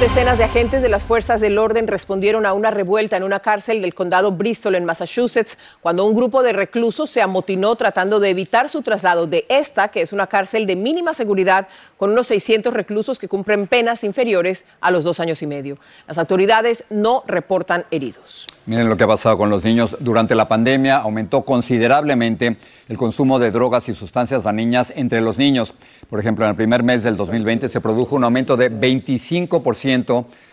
Decenas 0.00 0.38
de 0.38 0.44
agentes 0.44 0.80
de 0.80 0.88
las 0.88 1.04
fuerzas 1.04 1.42
del 1.42 1.58
orden 1.58 1.86
respondieron 1.86 2.46
a 2.46 2.54
una 2.54 2.70
revuelta 2.70 3.18
en 3.18 3.22
una 3.22 3.40
cárcel 3.40 3.82
del 3.82 3.92
condado 3.92 4.32
Bristol 4.32 4.74
en 4.74 4.86
Massachusetts 4.86 5.58
cuando 5.82 6.06
un 6.06 6.14
grupo 6.14 6.42
de 6.42 6.54
reclusos 6.54 7.10
se 7.10 7.20
amotinó 7.20 7.76
tratando 7.76 8.18
de 8.18 8.30
evitar 8.30 8.70
su 8.70 8.80
traslado 8.80 9.26
de 9.26 9.44
esta, 9.50 9.88
que 9.88 10.00
es 10.00 10.14
una 10.14 10.26
cárcel 10.26 10.66
de 10.66 10.74
mínima 10.74 11.12
seguridad 11.12 11.68
con 11.98 12.12
unos 12.12 12.28
600 12.28 12.72
reclusos 12.72 13.18
que 13.18 13.28
cumplen 13.28 13.66
penas 13.66 14.02
inferiores 14.02 14.64
a 14.80 14.90
los 14.90 15.04
dos 15.04 15.20
años 15.20 15.42
y 15.42 15.46
medio. 15.46 15.76
Las 16.08 16.16
autoridades 16.16 16.84
no 16.88 17.22
reportan 17.26 17.84
heridos. 17.90 18.46
Miren 18.64 18.88
lo 18.88 18.96
que 18.96 19.04
ha 19.04 19.08
pasado 19.08 19.36
con 19.36 19.50
los 19.50 19.66
niños. 19.66 19.98
Durante 20.00 20.34
la 20.34 20.48
pandemia 20.48 20.96
aumentó 20.96 21.42
considerablemente 21.42 22.56
el 22.88 22.96
consumo 22.96 23.38
de 23.38 23.50
drogas 23.50 23.90
y 23.90 23.94
sustancias 23.94 24.44
dañinas 24.44 24.94
entre 24.96 25.20
los 25.20 25.36
niños. 25.36 25.74
Por 26.08 26.20
ejemplo, 26.20 26.46
en 26.46 26.52
el 26.52 26.56
primer 26.56 26.82
mes 26.82 27.02
del 27.02 27.18
2020 27.18 27.68
se 27.68 27.80
produjo 27.82 28.16
un 28.16 28.24
aumento 28.24 28.56
de 28.56 28.72
25% 28.72 29.89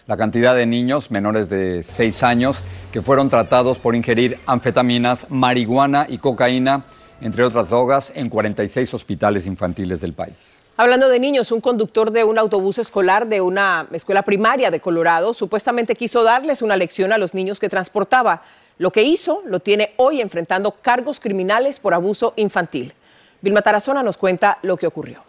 la 0.08 0.17
cantidad 0.17 0.56
de 0.56 0.65
niños 0.65 1.12
menores 1.12 1.50
de 1.50 1.84
6 1.84 2.24
años 2.24 2.58
que 2.91 3.01
fueron 3.01 3.29
tratados 3.29 3.77
por 3.77 3.96
ingerir 3.96 4.39
anfetaminas, 4.46 5.27
marihuana 5.29 6.08
y 6.10 6.17
cocaína, 6.17 6.86
entre 7.22 7.44
otras 7.44 7.70
drogas, 7.70 8.12
en 8.15 8.29
46 8.29 8.94
hospitales 8.94 9.46
infantiles 9.46 10.01
del 10.01 10.13
país. 10.13 10.60
Hablando 10.77 11.10
de 11.10 11.20
niños, 11.20 11.51
un 11.51 11.60
conductor 11.60 12.12
de 12.12 12.24
un 12.24 12.38
autobús 12.38 12.77
escolar 12.77 13.27
de 13.27 13.41
una 13.41 13.88
escuela 13.91 14.22
primaria 14.22 14.70
de 14.70 14.79
Colorado 14.79 15.34
supuestamente 15.34 15.96
quiso 15.96 16.24
darles 16.24 16.62
una 16.62 16.75
lección 16.75 17.12
a 17.12 17.17
los 17.17 17.34
niños 17.34 17.60
que 17.60 17.67
transportaba. 17.67 18.44
Lo 18.77 18.91
que 18.91 19.01
hizo 19.01 19.41
lo 19.48 19.60
tiene 19.60 19.94
hoy 19.98 20.22
enfrentando 20.22 20.72
cargos 20.72 21.20
criminales 21.20 21.79
por 21.79 21.96
abuso 21.96 22.34
infantil. 22.36 22.94
Vilma 23.41 23.63
Tarazona 23.63 24.03
nos 24.03 24.17
cuenta 24.17 24.60
lo 24.62 24.77
que 24.77 24.86
ocurrió. 24.86 25.24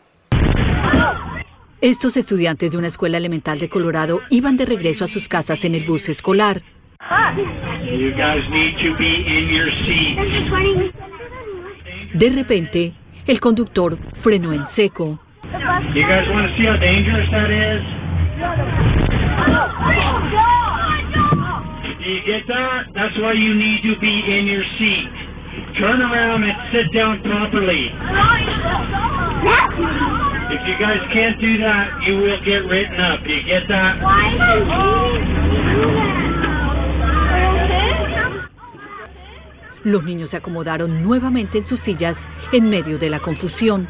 Estos 1.80 2.16
estudiantes 2.16 2.72
de 2.72 2.78
una 2.78 2.88
escuela 2.88 3.18
elemental 3.18 3.60
de 3.60 3.68
Colorado 3.68 4.20
iban 4.30 4.56
de 4.56 4.66
regreso 4.66 5.04
a 5.04 5.08
sus 5.08 5.28
casas 5.28 5.64
en 5.64 5.76
el 5.76 5.84
bus 5.84 6.08
escolar. 6.08 6.60
De 12.14 12.30
repente, 12.30 12.94
el 13.28 13.38
conductor 13.38 13.96
frenó 14.14 14.52
en 14.52 14.66
seco. 14.66 15.20
Turn 25.78 26.00
around 26.00 26.44
and 26.44 26.56
sit 26.72 26.92
down 26.92 27.22
properly. 27.22 27.92
If 30.50 30.60
you 30.66 30.78
guys 30.78 31.00
can't 31.12 31.38
do 31.40 31.58
that, 31.58 31.90
you 32.06 32.16
will 32.16 32.40
get 32.42 32.64
written 32.64 32.98
up. 32.98 33.20
You 33.26 33.42
get 33.44 33.68
that? 33.68 33.98
Los 39.84 40.04
niños 40.04 40.30
se 40.30 40.38
acomodaron 40.38 41.02
nuevamente 41.02 41.58
en 41.58 41.64
sus 41.64 41.80
sillas 41.80 42.26
en 42.50 42.70
medio 42.70 42.98
de 42.98 43.10
la 43.10 43.20
confusión. 43.20 43.88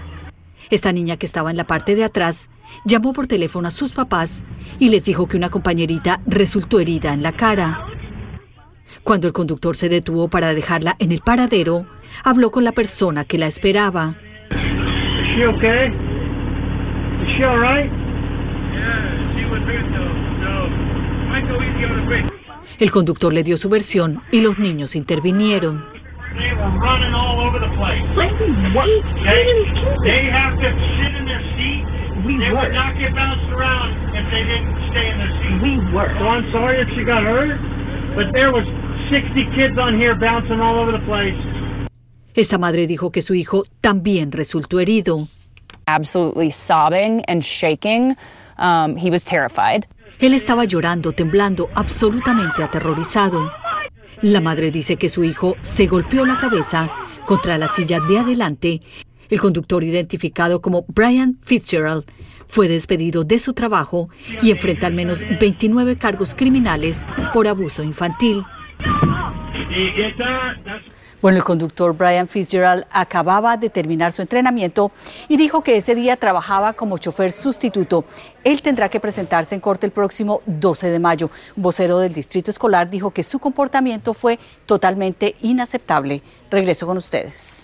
Esta 0.70 0.92
niña 0.92 1.16
que 1.16 1.26
estaba 1.26 1.50
en 1.50 1.56
la 1.56 1.64
parte 1.64 1.94
de 1.94 2.02
atrás 2.02 2.50
llamó 2.84 3.12
por 3.12 3.28
teléfono 3.28 3.68
a 3.68 3.70
sus 3.70 3.92
papás 3.92 4.44
y 4.80 4.90
les 4.90 5.04
dijo 5.04 5.28
que 5.28 5.36
una 5.36 5.50
compañerita 5.50 6.20
resultó 6.26 6.80
herida 6.80 7.12
en 7.12 7.22
la 7.22 7.32
cara. 7.32 7.86
Cuando 9.04 9.28
el 9.28 9.32
conductor 9.32 9.76
se 9.76 9.88
detuvo 9.88 10.28
para 10.28 10.54
dejarla 10.54 10.96
en 10.98 11.12
el 11.12 11.20
paradero, 11.20 11.86
habló 12.24 12.50
con 12.50 12.64
la 12.64 12.72
persona 12.72 13.24
que 13.24 13.38
la 13.38 13.46
esperaba. 13.46 14.16
El 22.78 22.90
conductor 22.92 23.32
le 23.32 23.42
dio 23.42 23.56
su 23.56 23.68
versión 23.68 24.22
y 24.30 24.40
los 24.40 24.58
niños 24.58 24.94
intervinieron. 24.94 25.84
Esta 42.34 42.58
madre 42.58 42.86
dijo 42.86 43.10
que 43.10 43.22
su 43.22 43.34
hijo 43.34 43.64
también 43.80 44.30
resultó 44.30 44.78
herido. 44.78 45.28
Absolutely 45.88 46.50
sobbing 46.50 47.22
and 47.26 47.42
shaking. 47.42 48.14
Um, 48.58 48.94
he 48.96 49.10
was 49.10 49.24
terrified. 49.24 49.86
Él 50.20 50.34
estaba 50.34 50.64
llorando, 50.64 51.12
temblando, 51.12 51.70
absolutamente 51.74 52.62
aterrorizado. 52.62 53.50
La 54.20 54.40
madre 54.40 54.70
dice 54.70 54.96
que 54.96 55.08
su 55.08 55.24
hijo 55.24 55.56
se 55.60 55.86
golpeó 55.86 56.26
la 56.26 56.38
cabeza 56.38 56.90
contra 57.24 57.56
la 57.56 57.68
silla 57.68 58.00
de 58.00 58.18
adelante. 58.18 58.80
El 59.30 59.40
conductor, 59.40 59.84
identificado 59.84 60.60
como 60.60 60.84
Brian 60.88 61.38
Fitzgerald, 61.40 62.04
fue 62.48 62.68
despedido 62.68 63.24
de 63.24 63.38
su 63.38 63.54
trabajo 63.54 64.08
y 64.42 64.50
enfrenta 64.50 64.86
al 64.86 64.94
menos 64.94 65.22
29 65.40 65.96
cargos 65.96 66.34
criminales 66.34 67.06
por 67.32 67.46
abuso 67.46 67.82
infantil. 67.82 68.44
Bueno, 71.20 71.38
el 71.38 71.44
conductor 71.44 71.96
Brian 71.96 72.28
Fitzgerald 72.28 72.86
acababa 72.92 73.56
de 73.56 73.70
terminar 73.70 74.12
su 74.12 74.22
entrenamiento 74.22 74.92
y 75.26 75.36
dijo 75.36 75.62
que 75.62 75.76
ese 75.76 75.96
día 75.96 76.16
trabajaba 76.16 76.74
como 76.74 76.98
chofer 76.98 77.32
sustituto. 77.32 78.04
Él 78.44 78.62
tendrá 78.62 78.88
que 78.88 79.00
presentarse 79.00 79.56
en 79.56 79.60
corte 79.60 79.86
el 79.86 79.90
próximo 79.90 80.42
12 80.46 80.90
de 80.90 81.00
mayo. 81.00 81.28
Un 81.56 81.64
vocero 81.64 81.98
del 81.98 82.12
distrito 82.12 82.52
escolar 82.52 82.88
dijo 82.88 83.10
que 83.10 83.24
su 83.24 83.40
comportamiento 83.40 84.14
fue 84.14 84.38
totalmente 84.64 85.34
inaceptable. 85.42 86.22
Regreso 86.52 86.86
con 86.86 86.96
ustedes. 86.96 87.57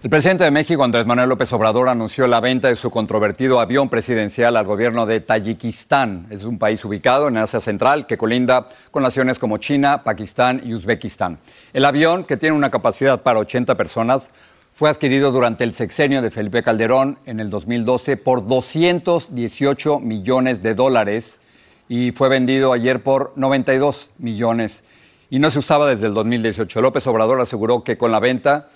El 0.00 0.10
presidente 0.10 0.44
de 0.44 0.52
México, 0.52 0.84
Andrés 0.84 1.06
Manuel 1.06 1.28
López 1.28 1.52
Obrador, 1.52 1.88
anunció 1.88 2.28
la 2.28 2.38
venta 2.38 2.68
de 2.68 2.76
su 2.76 2.88
controvertido 2.88 3.58
avión 3.58 3.88
presidencial 3.88 4.56
al 4.56 4.64
gobierno 4.64 5.06
de 5.06 5.18
Tayikistán. 5.18 6.28
Es 6.30 6.44
un 6.44 6.56
país 6.56 6.84
ubicado 6.84 7.26
en 7.26 7.36
Asia 7.36 7.60
Central 7.60 8.06
que 8.06 8.16
colinda 8.16 8.68
con 8.92 9.02
naciones 9.02 9.40
como 9.40 9.58
China, 9.58 10.04
Pakistán 10.04 10.60
y 10.64 10.72
Uzbekistán. 10.72 11.40
El 11.72 11.84
avión, 11.84 12.22
que 12.22 12.36
tiene 12.36 12.54
una 12.54 12.70
capacidad 12.70 13.22
para 13.22 13.40
80 13.40 13.74
personas, 13.76 14.28
fue 14.72 14.88
adquirido 14.88 15.32
durante 15.32 15.64
el 15.64 15.74
sexenio 15.74 16.22
de 16.22 16.30
Felipe 16.30 16.62
Calderón 16.62 17.18
en 17.26 17.40
el 17.40 17.50
2012 17.50 18.16
por 18.18 18.46
218 18.46 19.98
millones 19.98 20.62
de 20.62 20.76
dólares 20.76 21.40
y 21.88 22.12
fue 22.12 22.28
vendido 22.28 22.72
ayer 22.72 23.02
por 23.02 23.32
92 23.34 24.10
millones 24.18 24.84
y 25.28 25.40
no 25.40 25.50
se 25.50 25.58
usaba 25.58 25.88
desde 25.88 26.06
el 26.06 26.14
2018. 26.14 26.80
López 26.80 27.06
Obrador 27.06 27.40
aseguró 27.40 27.84
que 27.84 27.98
con 27.98 28.12
la 28.12 28.20
venta 28.20 28.68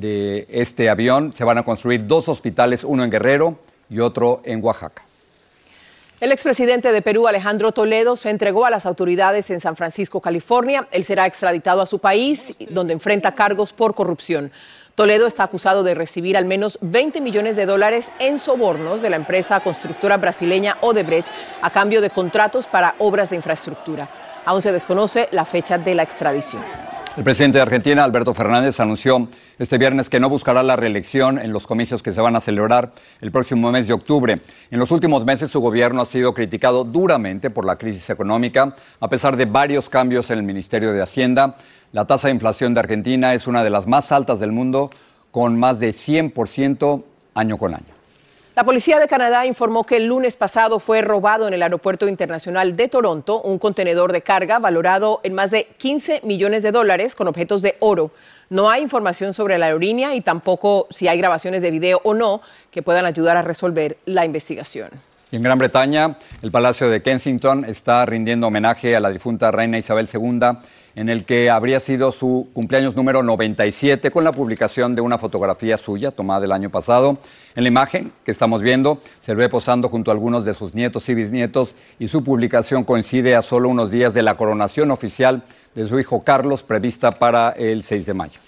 de 0.00 0.46
este 0.50 0.90
avión 0.90 1.32
se 1.32 1.44
van 1.44 1.58
a 1.58 1.62
construir 1.62 2.06
dos 2.06 2.28
hospitales, 2.28 2.84
uno 2.84 3.02
en 3.04 3.10
Guerrero 3.10 3.58
y 3.88 4.00
otro 4.00 4.42
en 4.44 4.62
Oaxaca. 4.62 5.02
El 6.18 6.32
expresidente 6.32 6.92
de 6.92 7.02
Perú, 7.02 7.28
Alejandro 7.28 7.72
Toledo, 7.72 8.16
se 8.16 8.30
entregó 8.30 8.64
a 8.64 8.70
las 8.70 8.86
autoridades 8.86 9.50
en 9.50 9.60
San 9.60 9.76
Francisco, 9.76 10.22
California. 10.22 10.88
Él 10.90 11.04
será 11.04 11.26
extraditado 11.26 11.82
a 11.82 11.86
su 11.86 11.98
país, 11.98 12.54
donde 12.70 12.94
enfrenta 12.94 13.34
cargos 13.34 13.74
por 13.74 13.94
corrupción. 13.94 14.50
Toledo 14.94 15.26
está 15.26 15.42
acusado 15.42 15.82
de 15.82 15.92
recibir 15.94 16.38
al 16.38 16.46
menos 16.46 16.78
20 16.80 17.20
millones 17.20 17.54
de 17.56 17.66
dólares 17.66 18.10
en 18.18 18.38
sobornos 18.38 19.02
de 19.02 19.10
la 19.10 19.16
empresa 19.16 19.60
constructora 19.60 20.16
brasileña 20.16 20.78
Odebrecht 20.80 21.28
a 21.60 21.68
cambio 21.68 22.00
de 22.00 22.08
contratos 22.08 22.66
para 22.66 22.94
obras 22.98 23.28
de 23.28 23.36
infraestructura. 23.36 24.08
Aún 24.46 24.62
se 24.62 24.72
desconoce 24.72 25.28
la 25.32 25.44
fecha 25.44 25.76
de 25.76 25.94
la 25.94 26.02
extradición. 26.02 26.62
El 27.16 27.24
presidente 27.24 27.56
de 27.56 27.62
Argentina, 27.62 28.04
Alberto 28.04 28.34
Fernández, 28.34 28.78
anunció 28.78 29.28
este 29.58 29.78
viernes 29.78 30.10
que 30.10 30.20
no 30.20 30.28
buscará 30.28 30.62
la 30.62 30.76
reelección 30.76 31.38
en 31.38 31.50
los 31.50 31.66
comicios 31.66 32.02
que 32.02 32.12
se 32.12 32.20
van 32.20 32.36
a 32.36 32.42
celebrar 32.42 32.92
el 33.22 33.32
próximo 33.32 33.72
mes 33.72 33.86
de 33.86 33.94
octubre. 33.94 34.42
En 34.70 34.78
los 34.78 34.90
últimos 34.90 35.24
meses 35.24 35.50
su 35.50 35.60
gobierno 35.60 36.02
ha 36.02 36.04
sido 36.04 36.34
criticado 36.34 36.84
duramente 36.84 37.48
por 37.48 37.64
la 37.64 37.76
crisis 37.76 38.10
económica, 38.10 38.76
a 39.00 39.08
pesar 39.08 39.38
de 39.38 39.46
varios 39.46 39.88
cambios 39.88 40.30
en 40.30 40.40
el 40.40 40.44
Ministerio 40.44 40.92
de 40.92 41.00
Hacienda. 41.00 41.56
La 41.92 42.06
tasa 42.06 42.28
de 42.28 42.34
inflación 42.34 42.74
de 42.74 42.80
Argentina 42.80 43.32
es 43.32 43.46
una 43.46 43.64
de 43.64 43.70
las 43.70 43.86
más 43.86 44.12
altas 44.12 44.38
del 44.38 44.52
mundo, 44.52 44.90
con 45.30 45.58
más 45.58 45.80
de 45.80 45.92
100% 45.92 47.02
año 47.34 47.56
con 47.56 47.72
año. 47.72 47.95
La 48.56 48.64
policía 48.64 48.98
de 48.98 49.06
Canadá 49.06 49.44
informó 49.44 49.84
que 49.84 49.98
el 49.98 50.06
lunes 50.06 50.34
pasado 50.34 50.80
fue 50.80 51.02
robado 51.02 51.46
en 51.46 51.52
el 51.52 51.62
aeropuerto 51.62 52.08
internacional 52.08 52.74
de 52.74 52.88
Toronto 52.88 53.42
un 53.42 53.58
contenedor 53.58 54.14
de 54.14 54.22
carga 54.22 54.58
valorado 54.58 55.20
en 55.24 55.34
más 55.34 55.50
de 55.50 55.66
15 55.76 56.22
millones 56.24 56.62
de 56.62 56.72
dólares 56.72 57.14
con 57.14 57.28
objetos 57.28 57.60
de 57.60 57.76
oro. 57.80 58.12
No 58.48 58.70
hay 58.70 58.82
información 58.82 59.34
sobre 59.34 59.58
la 59.58 59.66
aerolínea 59.66 60.14
y 60.14 60.22
tampoco 60.22 60.86
si 60.88 61.06
hay 61.06 61.18
grabaciones 61.18 61.60
de 61.60 61.70
video 61.70 62.00
o 62.02 62.14
no 62.14 62.40
que 62.70 62.80
puedan 62.80 63.04
ayudar 63.04 63.36
a 63.36 63.42
resolver 63.42 63.98
la 64.06 64.24
investigación. 64.24 64.88
en 65.32 65.42
Gran 65.42 65.58
Bretaña, 65.58 66.16
el 66.40 66.50
Palacio 66.50 66.88
de 66.88 67.02
Kensington 67.02 67.66
está 67.66 68.06
rindiendo 68.06 68.46
homenaje 68.46 68.96
a 68.96 69.00
la 69.00 69.10
difunta 69.10 69.50
reina 69.50 69.76
Isabel 69.76 70.08
II 70.10 70.40
en 70.96 71.10
el 71.10 71.26
que 71.26 71.50
habría 71.50 71.78
sido 71.78 72.10
su 72.10 72.48
cumpleaños 72.54 72.96
número 72.96 73.22
97 73.22 74.10
con 74.10 74.24
la 74.24 74.32
publicación 74.32 74.94
de 74.94 75.02
una 75.02 75.18
fotografía 75.18 75.76
suya 75.76 76.10
tomada 76.10 76.46
el 76.46 76.52
año 76.52 76.70
pasado. 76.70 77.18
En 77.54 77.64
la 77.64 77.68
imagen 77.68 78.12
que 78.24 78.30
estamos 78.30 78.62
viendo 78.62 79.00
se 79.20 79.34
ve 79.34 79.50
posando 79.50 79.88
junto 79.88 80.10
a 80.10 80.14
algunos 80.14 80.46
de 80.46 80.54
sus 80.54 80.74
nietos 80.74 81.08
y 81.10 81.14
bisnietos 81.14 81.74
y 81.98 82.08
su 82.08 82.24
publicación 82.24 82.82
coincide 82.82 83.36
a 83.36 83.42
solo 83.42 83.68
unos 83.68 83.90
días 83.90 84.14
de 84.14 84.22
la 84.22 84.38
coronación 84.38 84.90
oficial 84.90 85.42
de 85.74 85.86
su 85.86 86.00
hijo 86.00 86.24
Carlos 86.24 86.62
prevista 86.62 87.12
para 87.12 87.50
el 87.50 87.82
6 87.82 88.06
de 88.06 88.14
mayo. 88.14 88.45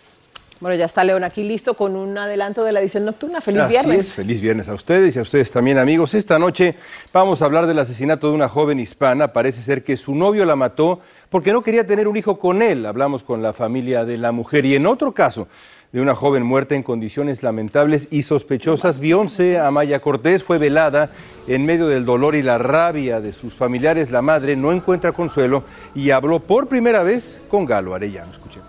Bueno, 0.61 0.75
ya 0.75 0.87
está 0.87 1.05
León 1.05 1.23
aquí 1.23 1.45
listo 1.45 1.75
con 1.75 1.95
un 1.95 2.19
adelanto 2.19 2.65
de 2.65 2.73
la 2.73 2.81
edición 2.81 3.05
nocturna. 3.05 3.41
Feliz 3.41 3.61
Así 3.61 3.71
viernes. 3.71 3.99
es, 4.07 4.13
feliz 4.13 4.41
viernes 4.41 4.69
a 4.69 4.75
ustedes 4.75 5.15
y 5.15 5.19
a 5.21 5.23
ustedes 5.23 5.53
también, 5.53 5.79
amigos. 5.79 6.15
Esta 6.15 6.37
noche 6.37 6.75
vamos 7.13 7.41
a 7.41 7.45
hablar 7.45 7.69
del 7.69 7.79
asesinato 7.79 8.29
de 8.29 8.35
una 8.35 8.49
joven 8.49 8.81
hispana. 8.81 9.33
Parece 9.33 9.63
ser 9.63 9.85
que 9.85 9.97
su 9.97 10.17
novio 10.17 10.45
la 10.45 10.57
mató 10.57 11.01
porque 11.31 11.53
no 11.53 11.63
quería 11.63 11.87
tener 11.87 12.09
un 12.09 12.17
hijo 12.17 12.41
con 12.41 12.61
él. 12.61 12.87
Hablamos 12.87 13.23
con 13.23 13.41
la 13.41 13.53
familia 13.53 14.05
de 14.05 14.19
la 14.19 14.33
mujer. 14.33 14.67
Y 14.67 14.75
en 14.75 14.87
otro 14.87 15.13
caso, 15.13 15.47
de 15.93 16.01
una 16.01 16.17
joven 16.17 16.43
muerta 16.43 16.75
en 16.75 16.83
condiciones 16.83 17.45
lamentables 17.45 18.09
y 18.11 18.23
sospechosas, 18.23 18.99
Beyoncé 18.99 19.61
Amaya 19.61 20.01
Cortés 20.01 20.43
fue 20.43 20.59
velada 20.59 21.11
en 21.47 21.65
medio 21.67 21.87
del 21.87 22.05
dolor 22.05 22.35
y 22.35 22.43
la 22.43 22.59
rabia 22.59 23.21
de 23.21 23.33
sus 23.33 23.55
familiares. 23.55 24.11
La 24.11 24.23
madre 24.23 24.57
no 24.57 24.73
encuentra 24.73 25.13
consuelo 25.13 25.63
y 25.95 26.11
habló 26.11 26.41
por 26.41 26.67
primera 26.67 27.05
vez 27.05 27.41
con 27.49 27.65
Galo 27.65 27.95
Arellano. 27.95 28.33
Escuchen. 28.33 28.63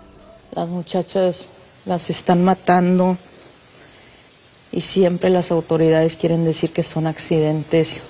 Las 0.54 0.68
muchachas 0.68 1.48
las 1.90 2.08
están 2.08 2.44
matando 2.44 3.18
y 4.70 4.80
siempre 4.80 5.28
las 5.28 5.50
autoridades 5.50 6.16
quieren 6.16 6.44
decir 6.44 6.72
que 6.72 6.84
son 6.84 7.08
accidentes. 7.08 8.00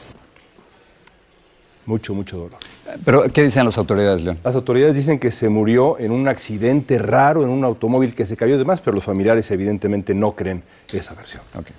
Mucho, 1.87 2.15
mucho 2.15 2.37
dolor. 2.37 2.61
Pero, 3.05 3.23
¿qué 3.33 3.43
dicen 3.43 3.65
las 3.65 3.79
autoridades, 3.79 4.23
León? 4.23 4.39
Las 4.45 4.55
autoridades 4.55 4.95
dicen 4.97 5.19
que 5.19 5.33
se 5.33 5.49
murió 5.49 5.99
en 5.99 6.13
un 6.13 6.29
accidente 6.29 6.99
raro, 6.99 7.43
en 7.43 7.49
un 7.49 7.65
automóvil 7.65 8.15
que 8.15 8.27
se 8.27 8.37
cayó 8.37 8.57
y 8.57 8.59
demás, 8.59 8.83
pero 8.83 8.95
los 8.95 9.05
familiares 9.05 9.51
evidentemente 9.51 10.15
no 10.15 10.33
creen 10.33 10.63
esa 10.93 11.15
versión. 11.15 11.43
Muchas 11.55 11.75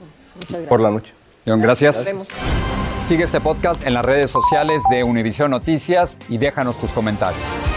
gracias. 0.50 0.70
Por 0.70 0.82
la 0.82 0.90
noche. 0.90 1.14
León, 1.46 1.62
gracias. 1.62 1.98
Nos 1.98 2.06
vemos. 2.06 2.30
Sigue 3.08 3.26
este 3.26 3.42
podcast 3.42 3.86
en 3.86 3.94
las 3.94 4.04
redes 4.04 4.32
sociales 4.32 4.82
de 4.90 5.04
Univision 5.04 5.52
Noticias 5.52 6.18
y 6.30 6.40
déjanos 6.40 6.80
tus 6.80 6.90
comentarios. 6.92 7.71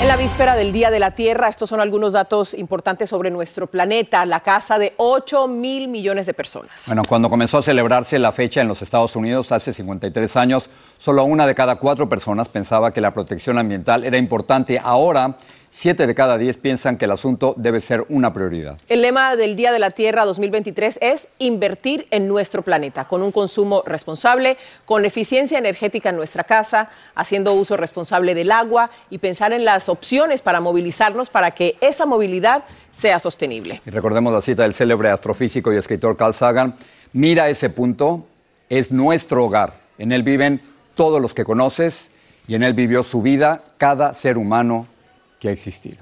En 0.00 0.08
la 0.08 0.16
víspera 0.16 0.56
del 0.56 0.72
Día 0.72 0.90
de 0.90 0.98
la 0.98 1.10
Tierra, 1.10 1.50
estos 1.50 1.68
son 1.68 1.78
algunos 1.78 2.14
datos 2.14 2.54
importantes 2.54 3.10
sobre 3.10 3.30
nuestro 3.30 3.66
planeta, 3.66 4.24
la 4.24 4.40
casa 4.40 4.78
de 4.78 4.94
8 4.96 5.46
mil 5.46 5.88
millones 5.88 6.24
de 6.24 6.32
personas. 6.32 6.84
Bueno, 6.86 7.02
cuando 7.06 7.28
comenzó 7.28 7.58
a 7.58 7.62
celebrarse 7.62 8.18
la 8.18 8.32
fecha 8.32 8.62
en 8.62 8.68
los 8.68 8.80
Estados 8.80 9.14
Unidos 9.14 9.52
hace 9.52 9.74
53 9.74 10.36
años, 10.38 10.70
solo 10.96 11.24
una 11.24 11.46
de 11.46 11.54
cada 11.54 11.76
cuatro 11.76 12.08
personas 12.08 12.48
pensaba 12.48 12.94
que 12.94 13.02
la 13.02 13.12
protección 13.12 13.58
ambiental 13.58 14.02
era 14.04 14.16
importante. 14.16 14.80
Ahora, 14.82 15.36
siete 15.70 16.06
de 16.06 16.14
cada 16.14 16.36
diez 16.36 16.56
piensan 16.56 16.98
que 16.98 17.04
el 17.04 17.12
asunto 17.12 17.54
debe 17.56 17.80
ser 17.80 18.04
una 18.08 18.32
prioridad. 18.32 18.78
El 18.88 19.02
lema 19.02 19.36
del 19.36 19.56
Día 19.56 19.72
de 19.72 19.78
la 19.78 19.92
Tierra 19.92 20.24
2023 20.24 20.98
es 21.00 21.28
invertir 21.38 22.06
en 22.10 22.28
nuestro 22.28 22.62
planeta, 22.62 23.06
con 23.06 23.22
un 23.22 23.32
consumo 23.32 23.82
responsable, 23.86 24.58
con 24.84 25.04
eficiencia 25.04 25.58
energética 25.58 26.10
en 26.10 26.16
nuestra 26.16 26.44
casa, 26.44 26.90
haciendo 27.14 27.54
uso 27.54 27.76
responsable 27.76 28.34
del 28.34 28.50
agua 28.50 28.90
y 29.08 29.18
pensar 29.18 29.52
en 29.52 29.64
las 29.64 29.88
opciones 29.88 30.42
para 30.42 30.60
movilizarnos 30.60 31.30
para 31.30 31.52
que 31.52 31.76
esa 31.80 32.04
movilidad 32.04 32.64
sea 32.90 33.20
sostenible. 33.20 33.80
Y 33.86 33.90
recordemos 33.90 34.32
la 34.32 34.42
cita 34.42 34.64
del 34.64 34.74
célebre 34.74 35.10
astrofísico 35.10 35.72
y 35.72 35.76
escritor 35.76 36.16
Carl 36.16 36.34
Sagan. 36.34 36.74
Mira 37.12 37.48
ese 37.48 37.70
punto, 37.70 38.26
es 38.68 38.90
nuestro 38.90 39.44
hogar. 39.44 39.74
En 39.98 40.12
él 40.12 40.22
viven 40.22 40.60
todos 40.94 41.20
los 41.20 41.34
que 41.34 41.44
conoces 41.44 42.10
y 42.48 42.56
en 42.56 42.64
él 42.64 42.72
vivió 42.72 43.04
su 43.04 43.22
vida 43.22 43.62
cada 43.78 44.12
ser 44.12 44.36
humano 44.36 44.88
que 45.40 45.48
ha 45.48 45.52
existido. 45.52 45.98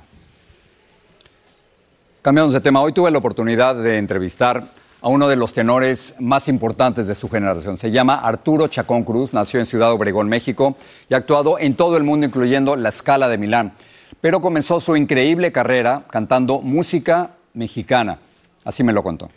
Cambiamos 2.21 2.53
de 2.53 2.61
tema. 2.61 2.83
Hoy 2.83 2.93
tuve 2.93 3.11
la 3.11 3.19
oportunidad 3.19 3.75
de 3.77 3.97
entrevistar 3.97 4.65
a 5.01 5.09
uno 5.09 5.29
de 5.29 5.37
los 5.37 5.53
tenores 5.53 6.17
más 6.19 6.49
importantes 6.49 7.07
de 7.07 7.15
su 7.15 7.31
generación. 7.31 7.79
Se 7.79 7.91
llama 7.91 8.17
Arturo 8.17 8.67
Chacón 8.67 9.05
Cruz, 9.05 9.33
nació 9.33 9.61
en 9.61 9.67
Ciudad 9.67 9.93
Obregón, 9.93 10.29
México, 10.29 10.77
y 11.09 11.15
ha 11.15 11.19
actuado 11.19 11.59
en 11.59 11.75
todo 11.75 11.97
el 11.97 12.03
mundo, 12.03 12.27
incluyendo 12.27 12.75
la 12.75 12.91
Scala 12.91 13.29
de 13.29 13.39
Milán. 13.39 13.73
Pero 14.21 14.41
comenzó 14.41 14.81
su 14.81 14.97
increíble 14.97 15.53
carrera 15.53 16.05
cantando 16.11 16.61
música 16.61 17.31
mexicana. 17.55 18.19
Así 18.65 18.83
me 18.83 18.93
lo 18.93 19.03
contó. 19.03 19.29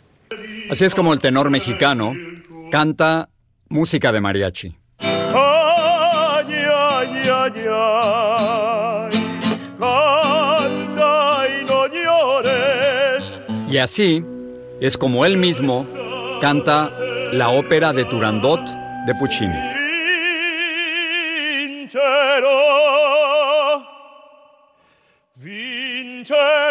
Así 0.70 0.84
es 0.84 0.94
como 0.94 1.12
el 1.12 1.20
tenor 1.20 1.50
mexicano 1.50 2.12
canta 2.70 3.28
música 3.68 4.10
de 4.10 4.20
mariachi. 4.20 4.76
Ay, 4.98 5.12
ay, 6.52 7.30
ay, 7.30 7.66
ay, 7.68 7.91
así 13.82 14.24
es 14.80 14.96
como 14.96 15.26
él 15.26 15.36
mismo 15.36 15.86
canta 16.40 16.90
la 17.32 17.50
ópera 17.50 17.92
de 17.92 18.04
Turandot 18.04 18.60
de 19.06 19.14
Puccini. 19.14 19.54
Vincerò, 21.82 22.60
vincerò, 25.36 26.61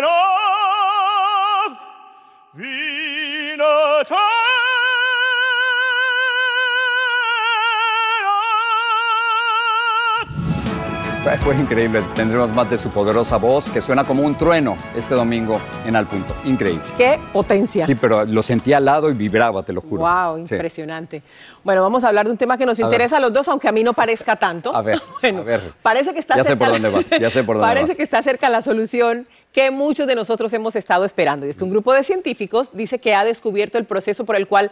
Fue 11.44 11.56
increíble. 11.56 12.02
Tendremos 12.16 12.50
más 12.56 12.68
de 12.70 12.78
su 12.80 12.90
poderosa 12.90 13.38
voz 13.38 13.70
que 13.70 13.80
suena 13.82 14.04
como 14.04 14.24
un 14.24 14.36
trueno 14.36 14.76
este 14.96 15.14
domingo 15.14 15.60
en 15.86 15.96
Al 15.96 16.08
Punto. 16.08 16.36
Increíble. 16.46 16.82
¡Qué 16.98 17.20
potencia! 17.32 17.86
Sí, 17.86 17.94
pero 17.96 18.26
lo 18.26 18.42
sentía 18.42 18.78
al 18.78 18.86
lado 18.86 19.10
y 19.10 19.14
vibraba, 19.14 19.62
te 19.64 19.72
lo 19.72 19.82
juro. 19.82 20.02
Wow, 20.02 20.48
Sí. 20.48 20.56
impresionante. 20.56 21.22
Bueno, 21.64 21.84
vamos 21.84 22.04
a 22.04 22.08
hablar 22.08 22.26
de 22.26 22.32
un 22.32 22.38
tema 22.38 22.58
que 22.58 22.66
nos 22.66 22.80
A 22.80 22.84
ver. 22.84 22.88
interesa 22.94 23.18
a 23.18 23.20
los 23.20 23.32
dos, 23.32 23.48
aunque 23.48 23.68
a 23.68 23.72
mí 23.72 23.84
no 23.84 23.94
parezca 23.94 24.36
tanto. 24.36 24.76
A 24.76 24.82
ver, 24.82 25.00
Bueno, 25.22 25.42
a 25.42 25.44
ver. 25.44 25.74
Parece 25.84 26.12
que 26.14 26.20
está 26.20 26.38
Ya 26.38 26.44
sé 26.44 26.56
por 26.56 26.70
dónde 26.70 26.90
vas, 26.90 27.10
ya 27.10 27.30
sé 27.30 27.44
por 27.44 27.56
dónde 27.58 27.68
Parece 27.68 27.88
vas. 27.90 27.98
que 27.98 28.04
está 28.04 28.22
cerca 28.24 28.50
la 28.50 28.62
solución 28.64 29.28
que 29.54 29.70
muchos 29.70 30.08
de 30.08 30.16
nosotros 30.16 30.52
hemos 30.54 30.76
estado 30.76 31.06
esperando. 31.06 31.46
Y 31.46 31.50
es 31.50 31.58
que 31.58 31.64
un 31.64 31.70
grupo 31.70 31.94
de 31.94 32.04
científicos 32.04 32.70
dice 32.74 33.00
que 33.00 33.14
ha 33.14 33.24
descubierto 33.24 33.78
el 33.78 33.86
proceso 33.86 34.26
por 34.26 34.36
el 34.36 34.48
cual 34.48 34.72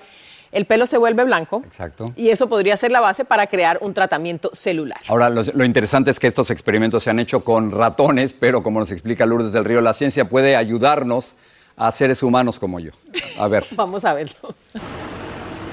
el 0.51 0.65
pelo 0.65 0.87
se 0.87 0.97
vuelve 0.97 1.23
blanco 1.23 1.61
Exacto. 1.65 2.13
y 2.15 2.29
eso 2.29 2.49
podría 2.49 2.75
ser 2.77 2.91
la 2.91 2.99
base 2.99 3.25
para 3.25 3.47
crear 3.47 3.77
un 3.81 3.93
tratamiento 3.93 4.49
celular. 4.53 4.99
Ahora, 5.07 5.29
lo, 5.29 5.43
lo 5.43 5.65
interesante 5.65 6.11
es 6.11 6.19
que 6.19 6.27
estos 6.27 6.49
experimentos 6.51 7.03
se 7.03 7.09
han 7.09 7.19
hecho 7.19 7.43
con 7.43 7.71
ratones, 7.71 8.33
pero 8.33 8.63
como 8.63 8.79
nos 8.79 8.91
explica 8.91 9.25
Lourdes 9.25 9.51
del 9.51 9.65
Río, 9.65 9.81
la 9.81 9.93
ciencia 9.93 10.27
puede 10.27 10.55
ayudarnos 10.55 11.35
a 11.77 11.91
seres 11.91 12.21
humanos 12.23 12.59
como 12.59 12.79
yo. 12.79 12.91
A 13.37 13.47
ver. 13.47 13.65
Vamos 13.71 14.05
a 14.05 14.13
verlo. 14.13 14.53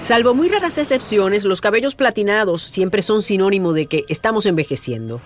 Salvo 0.02 0.34
muy 0.34 0.48
raras 0.48 0.78
excepciones, 0.78 1.44
los 1.44 1.60
cabellos 1.60 1.96
platinados 1.96 2.62
siempre 2.62 3.02
son 3.02 3.22
sinónimo 3.22 3.72
de 3.72 3.86
que 3.86 4.04
estamos 4.08 4.46
envejeciendo. 4.46 5.20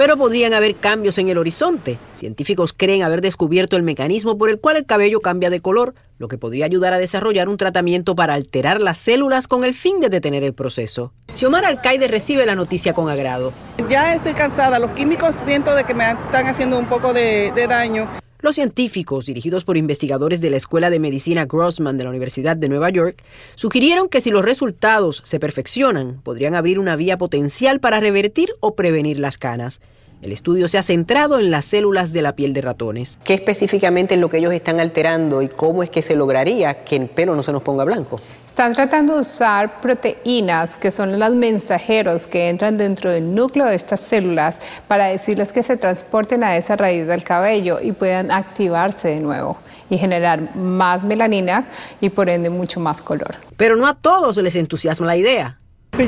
Pero 0.00 0.16
podrían 0.16 0.54
haber 0.54 0.76
cambios 0.76 1.18
en 1.18 1.28
el 1.28 1.36
horizonte. 1.36 1.98
Científicos 2.14 2.72
creen 2.74 3.02
haber 3.02 3.20
descubierto 3.20 3.76
el 3.76 3.82
mecanismo 3.82 4.38
por 4.38 4.48
el 4.48 4.58
cual 4.58 4.78
el 4.78 4.86
cabello 4.86 5.20
cambia 5.20 5.50
de 5.50 5.60
color, 5.60 5.92
lo 6.16 6.26
que 6.26 6.38
podría 6.38 6.64
ayudar 6.64 6.94
a 6.94 6.98
desarrollar 6.98 7.50
un 7.50 7.58
tratamiento 7.58 8.16
para 8.16 8.32
alterar 8.32 8.80
las 8.80 8.96
células 8.96 9.46
con 9.46 9.62
el 9.62 9.74
fin 9.74 10.00
de 10.00 10.08
detener 10.08 10.42
el 10.42 10.54
proceso. 10.54 11.12
Xiomara 11.34 11.68
Alcaide 11.68 12.08
recibe 12.08 12.46
la 12.46 12.54
noticia 12.54 12.94
con 12.94 13.10
agrado. 13.10 13.52
Ya 13.90 14.14
estoy 14.14 14.32
cansada, 14.32 14.78
los 14.78 14.92
químicos 14.92 15.36
siento 15.44 15.74
de 15.74 15.84
que 15.84 15.92
me 15.92 16.08
están 16.08 16.46
haciendo 16.46 16.78
un 16.78 16.86
poco 16.86 17.12
de, 17.12 17.52
de 17.54 17.66
daño. 17.66 18.08
Los 18.42 18.54
científicos, 18.54 19.26
dirigidos 19.26 19.64
por 19.64 19.76
investigadores 19.76 20.40
de 20.40 20.48
la 20.48 20.56
Escuela 20.56 20.88
de 20.88 20.98
Medicina 20.98 21.44
Grossman 21.44 21.98
de 21.98 22.04
la 22.04 22.10
Universidad 22.10 22.56
de 22.56 22.70
Nueva 22.70 22.88
York, 22.88 23.22
sugirieron 23.54 24.08
que 24.08 24.22
si 24.22 24.30
los 24.30 24.44
resultados 24.44 25.20
se 25.26 25.38
perfeccionan, 25.38 26.22
podrían 26.22 26.54
abrir 26.54 26.78
una 26.78 26.96
vía 26.96 27.18
potencial 27.18 27.80
para 27.80 28.00
revertir 28.00 28.48
o 28.60 28.74
prevenir 28.74 29.18
las 29.18 29.36
canas. 29.36 29.82
El 30.22 30.32
estudio 30.32 30.68
se 30.68 30.76
ha 30.76 30.82
centrado 30.82 31.38
en 31.38 31.50
las 31.50 31.64
células 31.64 32.12
de 32.12 32.20
la 32.20 32.34
piel 32.34 32.52
de 32.52 32.60
ratones. 32.60 33.18
¿Qué 33.24 33.32
específicamente 33.32 34.16
es 34.16 34.20
lo 34.20 34.28
que 34.28 34.36
ellos 34.36 34.52
están 34.52 34.78
alterando 34.78 35.40
y 35.40 35.48
cómo 35.48 35.82
es 35.82 35.88
que 35.88 36.02
se 36.02 36.14
lograría 36.14 36.84
que 36.84 36.96
el 36.96 37.08
pelo 37.08 37.34
no 37.34 37.42
se 37.42 37.52
nos 37.52 37.62
ponga 37.62 37.84
blanco? 37.84 38.20
Están 38.44 38.74
tratando 38.74 39.14
de 39.14 39.20
usar 39.20 39.80
proteínas 39.80 40.76
que 40.76 40.90
son 40.90 41.18
los 41.18 41.34
mensajeros 41.34 42.26
que 42.26 42.50
entran 42.50 42.76
dentro 42.76 43.10
del 43.10 43.34
núcleo 43.34 43.64
de 43.64 43.74
estas 43.74 44.00
células 44.00 44.60
para 44.86 45.06
decirles 45.06 45.52
que 45.52 45.62
se 45.62 45.78
transporten 45.78 46.44
a 46.44 46.54
esa 46.54 46.76
raíz 46.76 47.06
del 47.06 47.24
cabello 47.24 47.78
y 47.80 47.92
puedan 47.92 48.30
activarse 48.30 49.08
de 49.08 49.20
nuevo 49.20 49.56
y 49.88 49.96
generar 49.96 50.54
más 50.54 51.02
melanina 51.02 51.66
y 51.98 52.10
por 52.10 52.28
ende 52.28 52.50
mucho 52.50 52.78
más 52.78 53.00
color. 53.00 53.36
Pero 53.56 53.76
no 53.76 53.86
a 53.86 53.94
todos 53.94 54.36
les 54.36 54.54
entusiasma 54.56 55.06
la 55.06 55.16
idea. 55.16 55.56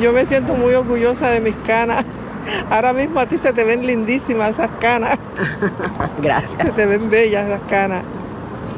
Yo 0.02 0.12
me 0.12 0.26
siento 0.26 0.52
muy 0.52 0.74
orgullosa 0.74 1.30
de 1.30 1.40
mis 1.40 1.56
canas. 1.56 2.04
Ahora 2.70 2.92
mismo 2.92 3.20
a 3.20 3.26
ti 3.26 3.38
se 3.38 3.52
te 3.52 3.64
ven 3.64 3.86
lindísimas 3.86 4.50
esas 4.50 4.70
canas. 4.80 5.18
Gracias. 6.22 6.60
Se 6.60 6.72
te 6.72 6.86
ven 6.86 7.10
bellas 7.10 7.46
esas 7.46 7.60
canas. 7.68 8.02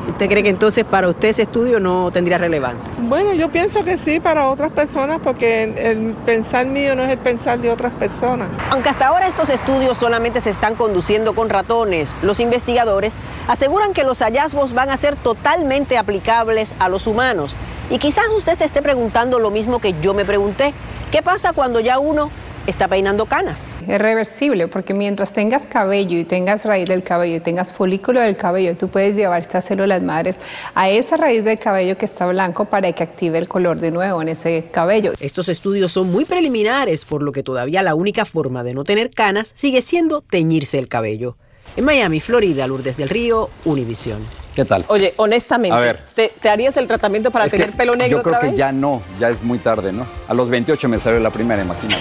¿Usted 0.09 0.29
cree 0.29 0.43
que 0.43 0.51
entonces 0.51 0.85
para 0.85 1.09
usted 1.09 1.29
ese 1.29 1.43
estudio 1.43 1.81
no 1.81 2.11
tendría 2.11 2.37
relevancia? 2.37 2.91
Bueno, 2.99 3.33
yo 3.33 3.51
pienso 3.51 3.83
que 3.83 3.97
sí 3.97 4.21
para 4.21 4.49
otras 4.49 4.71
personas 4.71 5.19
porque 5.23 5.63
el 5.63 6.13
pensar 6.27 6.67
mío 6.67 6.95
no 6.95 7.03
es 7.03 7.11
el 7.11 7.19
pensar 7.19 7.59
de 7.59 7.71
otras 7.71 7.93
personas. 7.93 8.49
Aunque 8.71 8.91
hasta 8.91 9.07
ahora 9.07 9.27
estos 9.27 9.49
estudios 9.49 9.97
solamente 9.97 10.41
se 10.41 10.51
están 10.51 10.75
conduciendo 10.75 11.35
con 11.35 11.49
ratones, 11.49 12.13
los 12.23 12.39
investigadores 12.39 13.15
aseguran 13.49 13.95
que 13.95 14.05
los 14.05 14.19
hallazgos 14.21 14.75
van 14.75 14.91
a 14.91 14.97
ser 14.97 15.17
totalmente 15.17 15.97
aplicables 15.97 16.75
a 16.79 16.89
los 16.89 17.07
humanos. 17.07 17.55
Y 17.91 17.99
quizás 17.99 18.31
usted 18.37 18.55
se 18.55 18.65
esté 18.65 18.83
preguntando 18.83 19.39
lo 19.39 19.51
mismo 19.51 19.79
que 19.79 19.95
yo 20.01 20.13
me 20.15 20.25
pregunté. 20.25 20.75
¿Qué 21.11 21.23
pasa 21.23 21.53
cuando 21.53 21.81
ya 21.81 21.99
uno 21.99 22.31
está 22.67 22.89
peinando 22.89 23.27
canas. 23.27 23.71
Es 23.87 24.01
reversible 24.01 24.69
porque 24.69 24.95
mientras 24.95 25.33
tengas 25.33 25.67
cabello 25.67 26.19
y 26.19 26.25
tengas 26.25 26.65
raíz 26.65 26.87
del 26.89 27.03
cabello 27.03 27.37
y 27.37 27.41
tengas 27.41 27.73
folículo 27.73 28.21
del 28.21 28.37
cabello, 28.37 28.77
tú 28.77 28.89
puedes 28.89 29.17
llevar 29.17 29.43
estas 29.43 29.65
células 29.67 30.03
madres 30.03 30.39
a 30.75 30.89
esa 30.89 31.17
raíz 31.17 31.45
del 31.45 31.59
cabello 31.59 31.99
que 31.99 32.05
está 32.07 32.27
blanco 32.27 32.65
para 32.67 32.91
que 32.93 33.03
active 33.03 33.39
el 33.39 33.49
color 33.49 33.81
de 33.81 33.91
nuevo 33.91 34.23
en 34.23 34.29
ese 34.29 34.69
cabello. 34.73 35.13
Estos 35.21 35.49
estudios 35.49 35.93
son 35.93 36.11
muy 36.11 36.25
preliminares, 36.25 37.05
por 37.05 37.23
lo 37.23 37.33
que 37.33 37.43
todavía 37.43 37.83
la 37.83 37.95
única 37.95 38.25
forma 38.25 38.65
de 38.65 38.75
no 38.75 38.85
tener 38.85 39.11
canas 39.11 39.53
sigue 39.55 39.83
siendo 39.83 40.23
teñirse 40.23 40.79
el 40.79 40.89
cabello. 40.89 41.37
En 41.77 41.85
Miami, 41.85 42.21
Florida, 42.21 42.67
Lourdes 42.67 42.97
del 42.97 43.09
Río, 43.09 43.51
Univisión. 43.65 44.23
¿Qué 44.55 44.65
tal? 44.65 44.85
Oye, 44.87 45.13
honestamente, 45.17 45.77
A 45.77 45.81
ver. 45.81 45.99
¿te, 46.15 46.31
te 46.41 46.49
harías 46.49 46.77
el 46.77 46.87
tratamiento 46.87 47.33
para 47.33 47.49
tener 47.49 47.73
pelo 47.73 47.97
negro 47.97 48.19
Yo 48.19 48.23
creo 48.23 48.37
otra 48.37 48.41
que 48.43 48.47
vez? 48.53 48.57
ya 48.57 48.71
no, 48.71 49.03
ya 49.19 49.31
es 49.31 49.43
muy 49.43 49.59
tarde, 49.59 49.93
¿no? 49.93 50.07
A 50.29 50.35
los 50.35 50.49
28 50.49 50.89
me 50.89 51.01
salió 51.01 51.19
la 51.19 51.31
primera, 51.31 51.61
imagínate. 51.63 52.01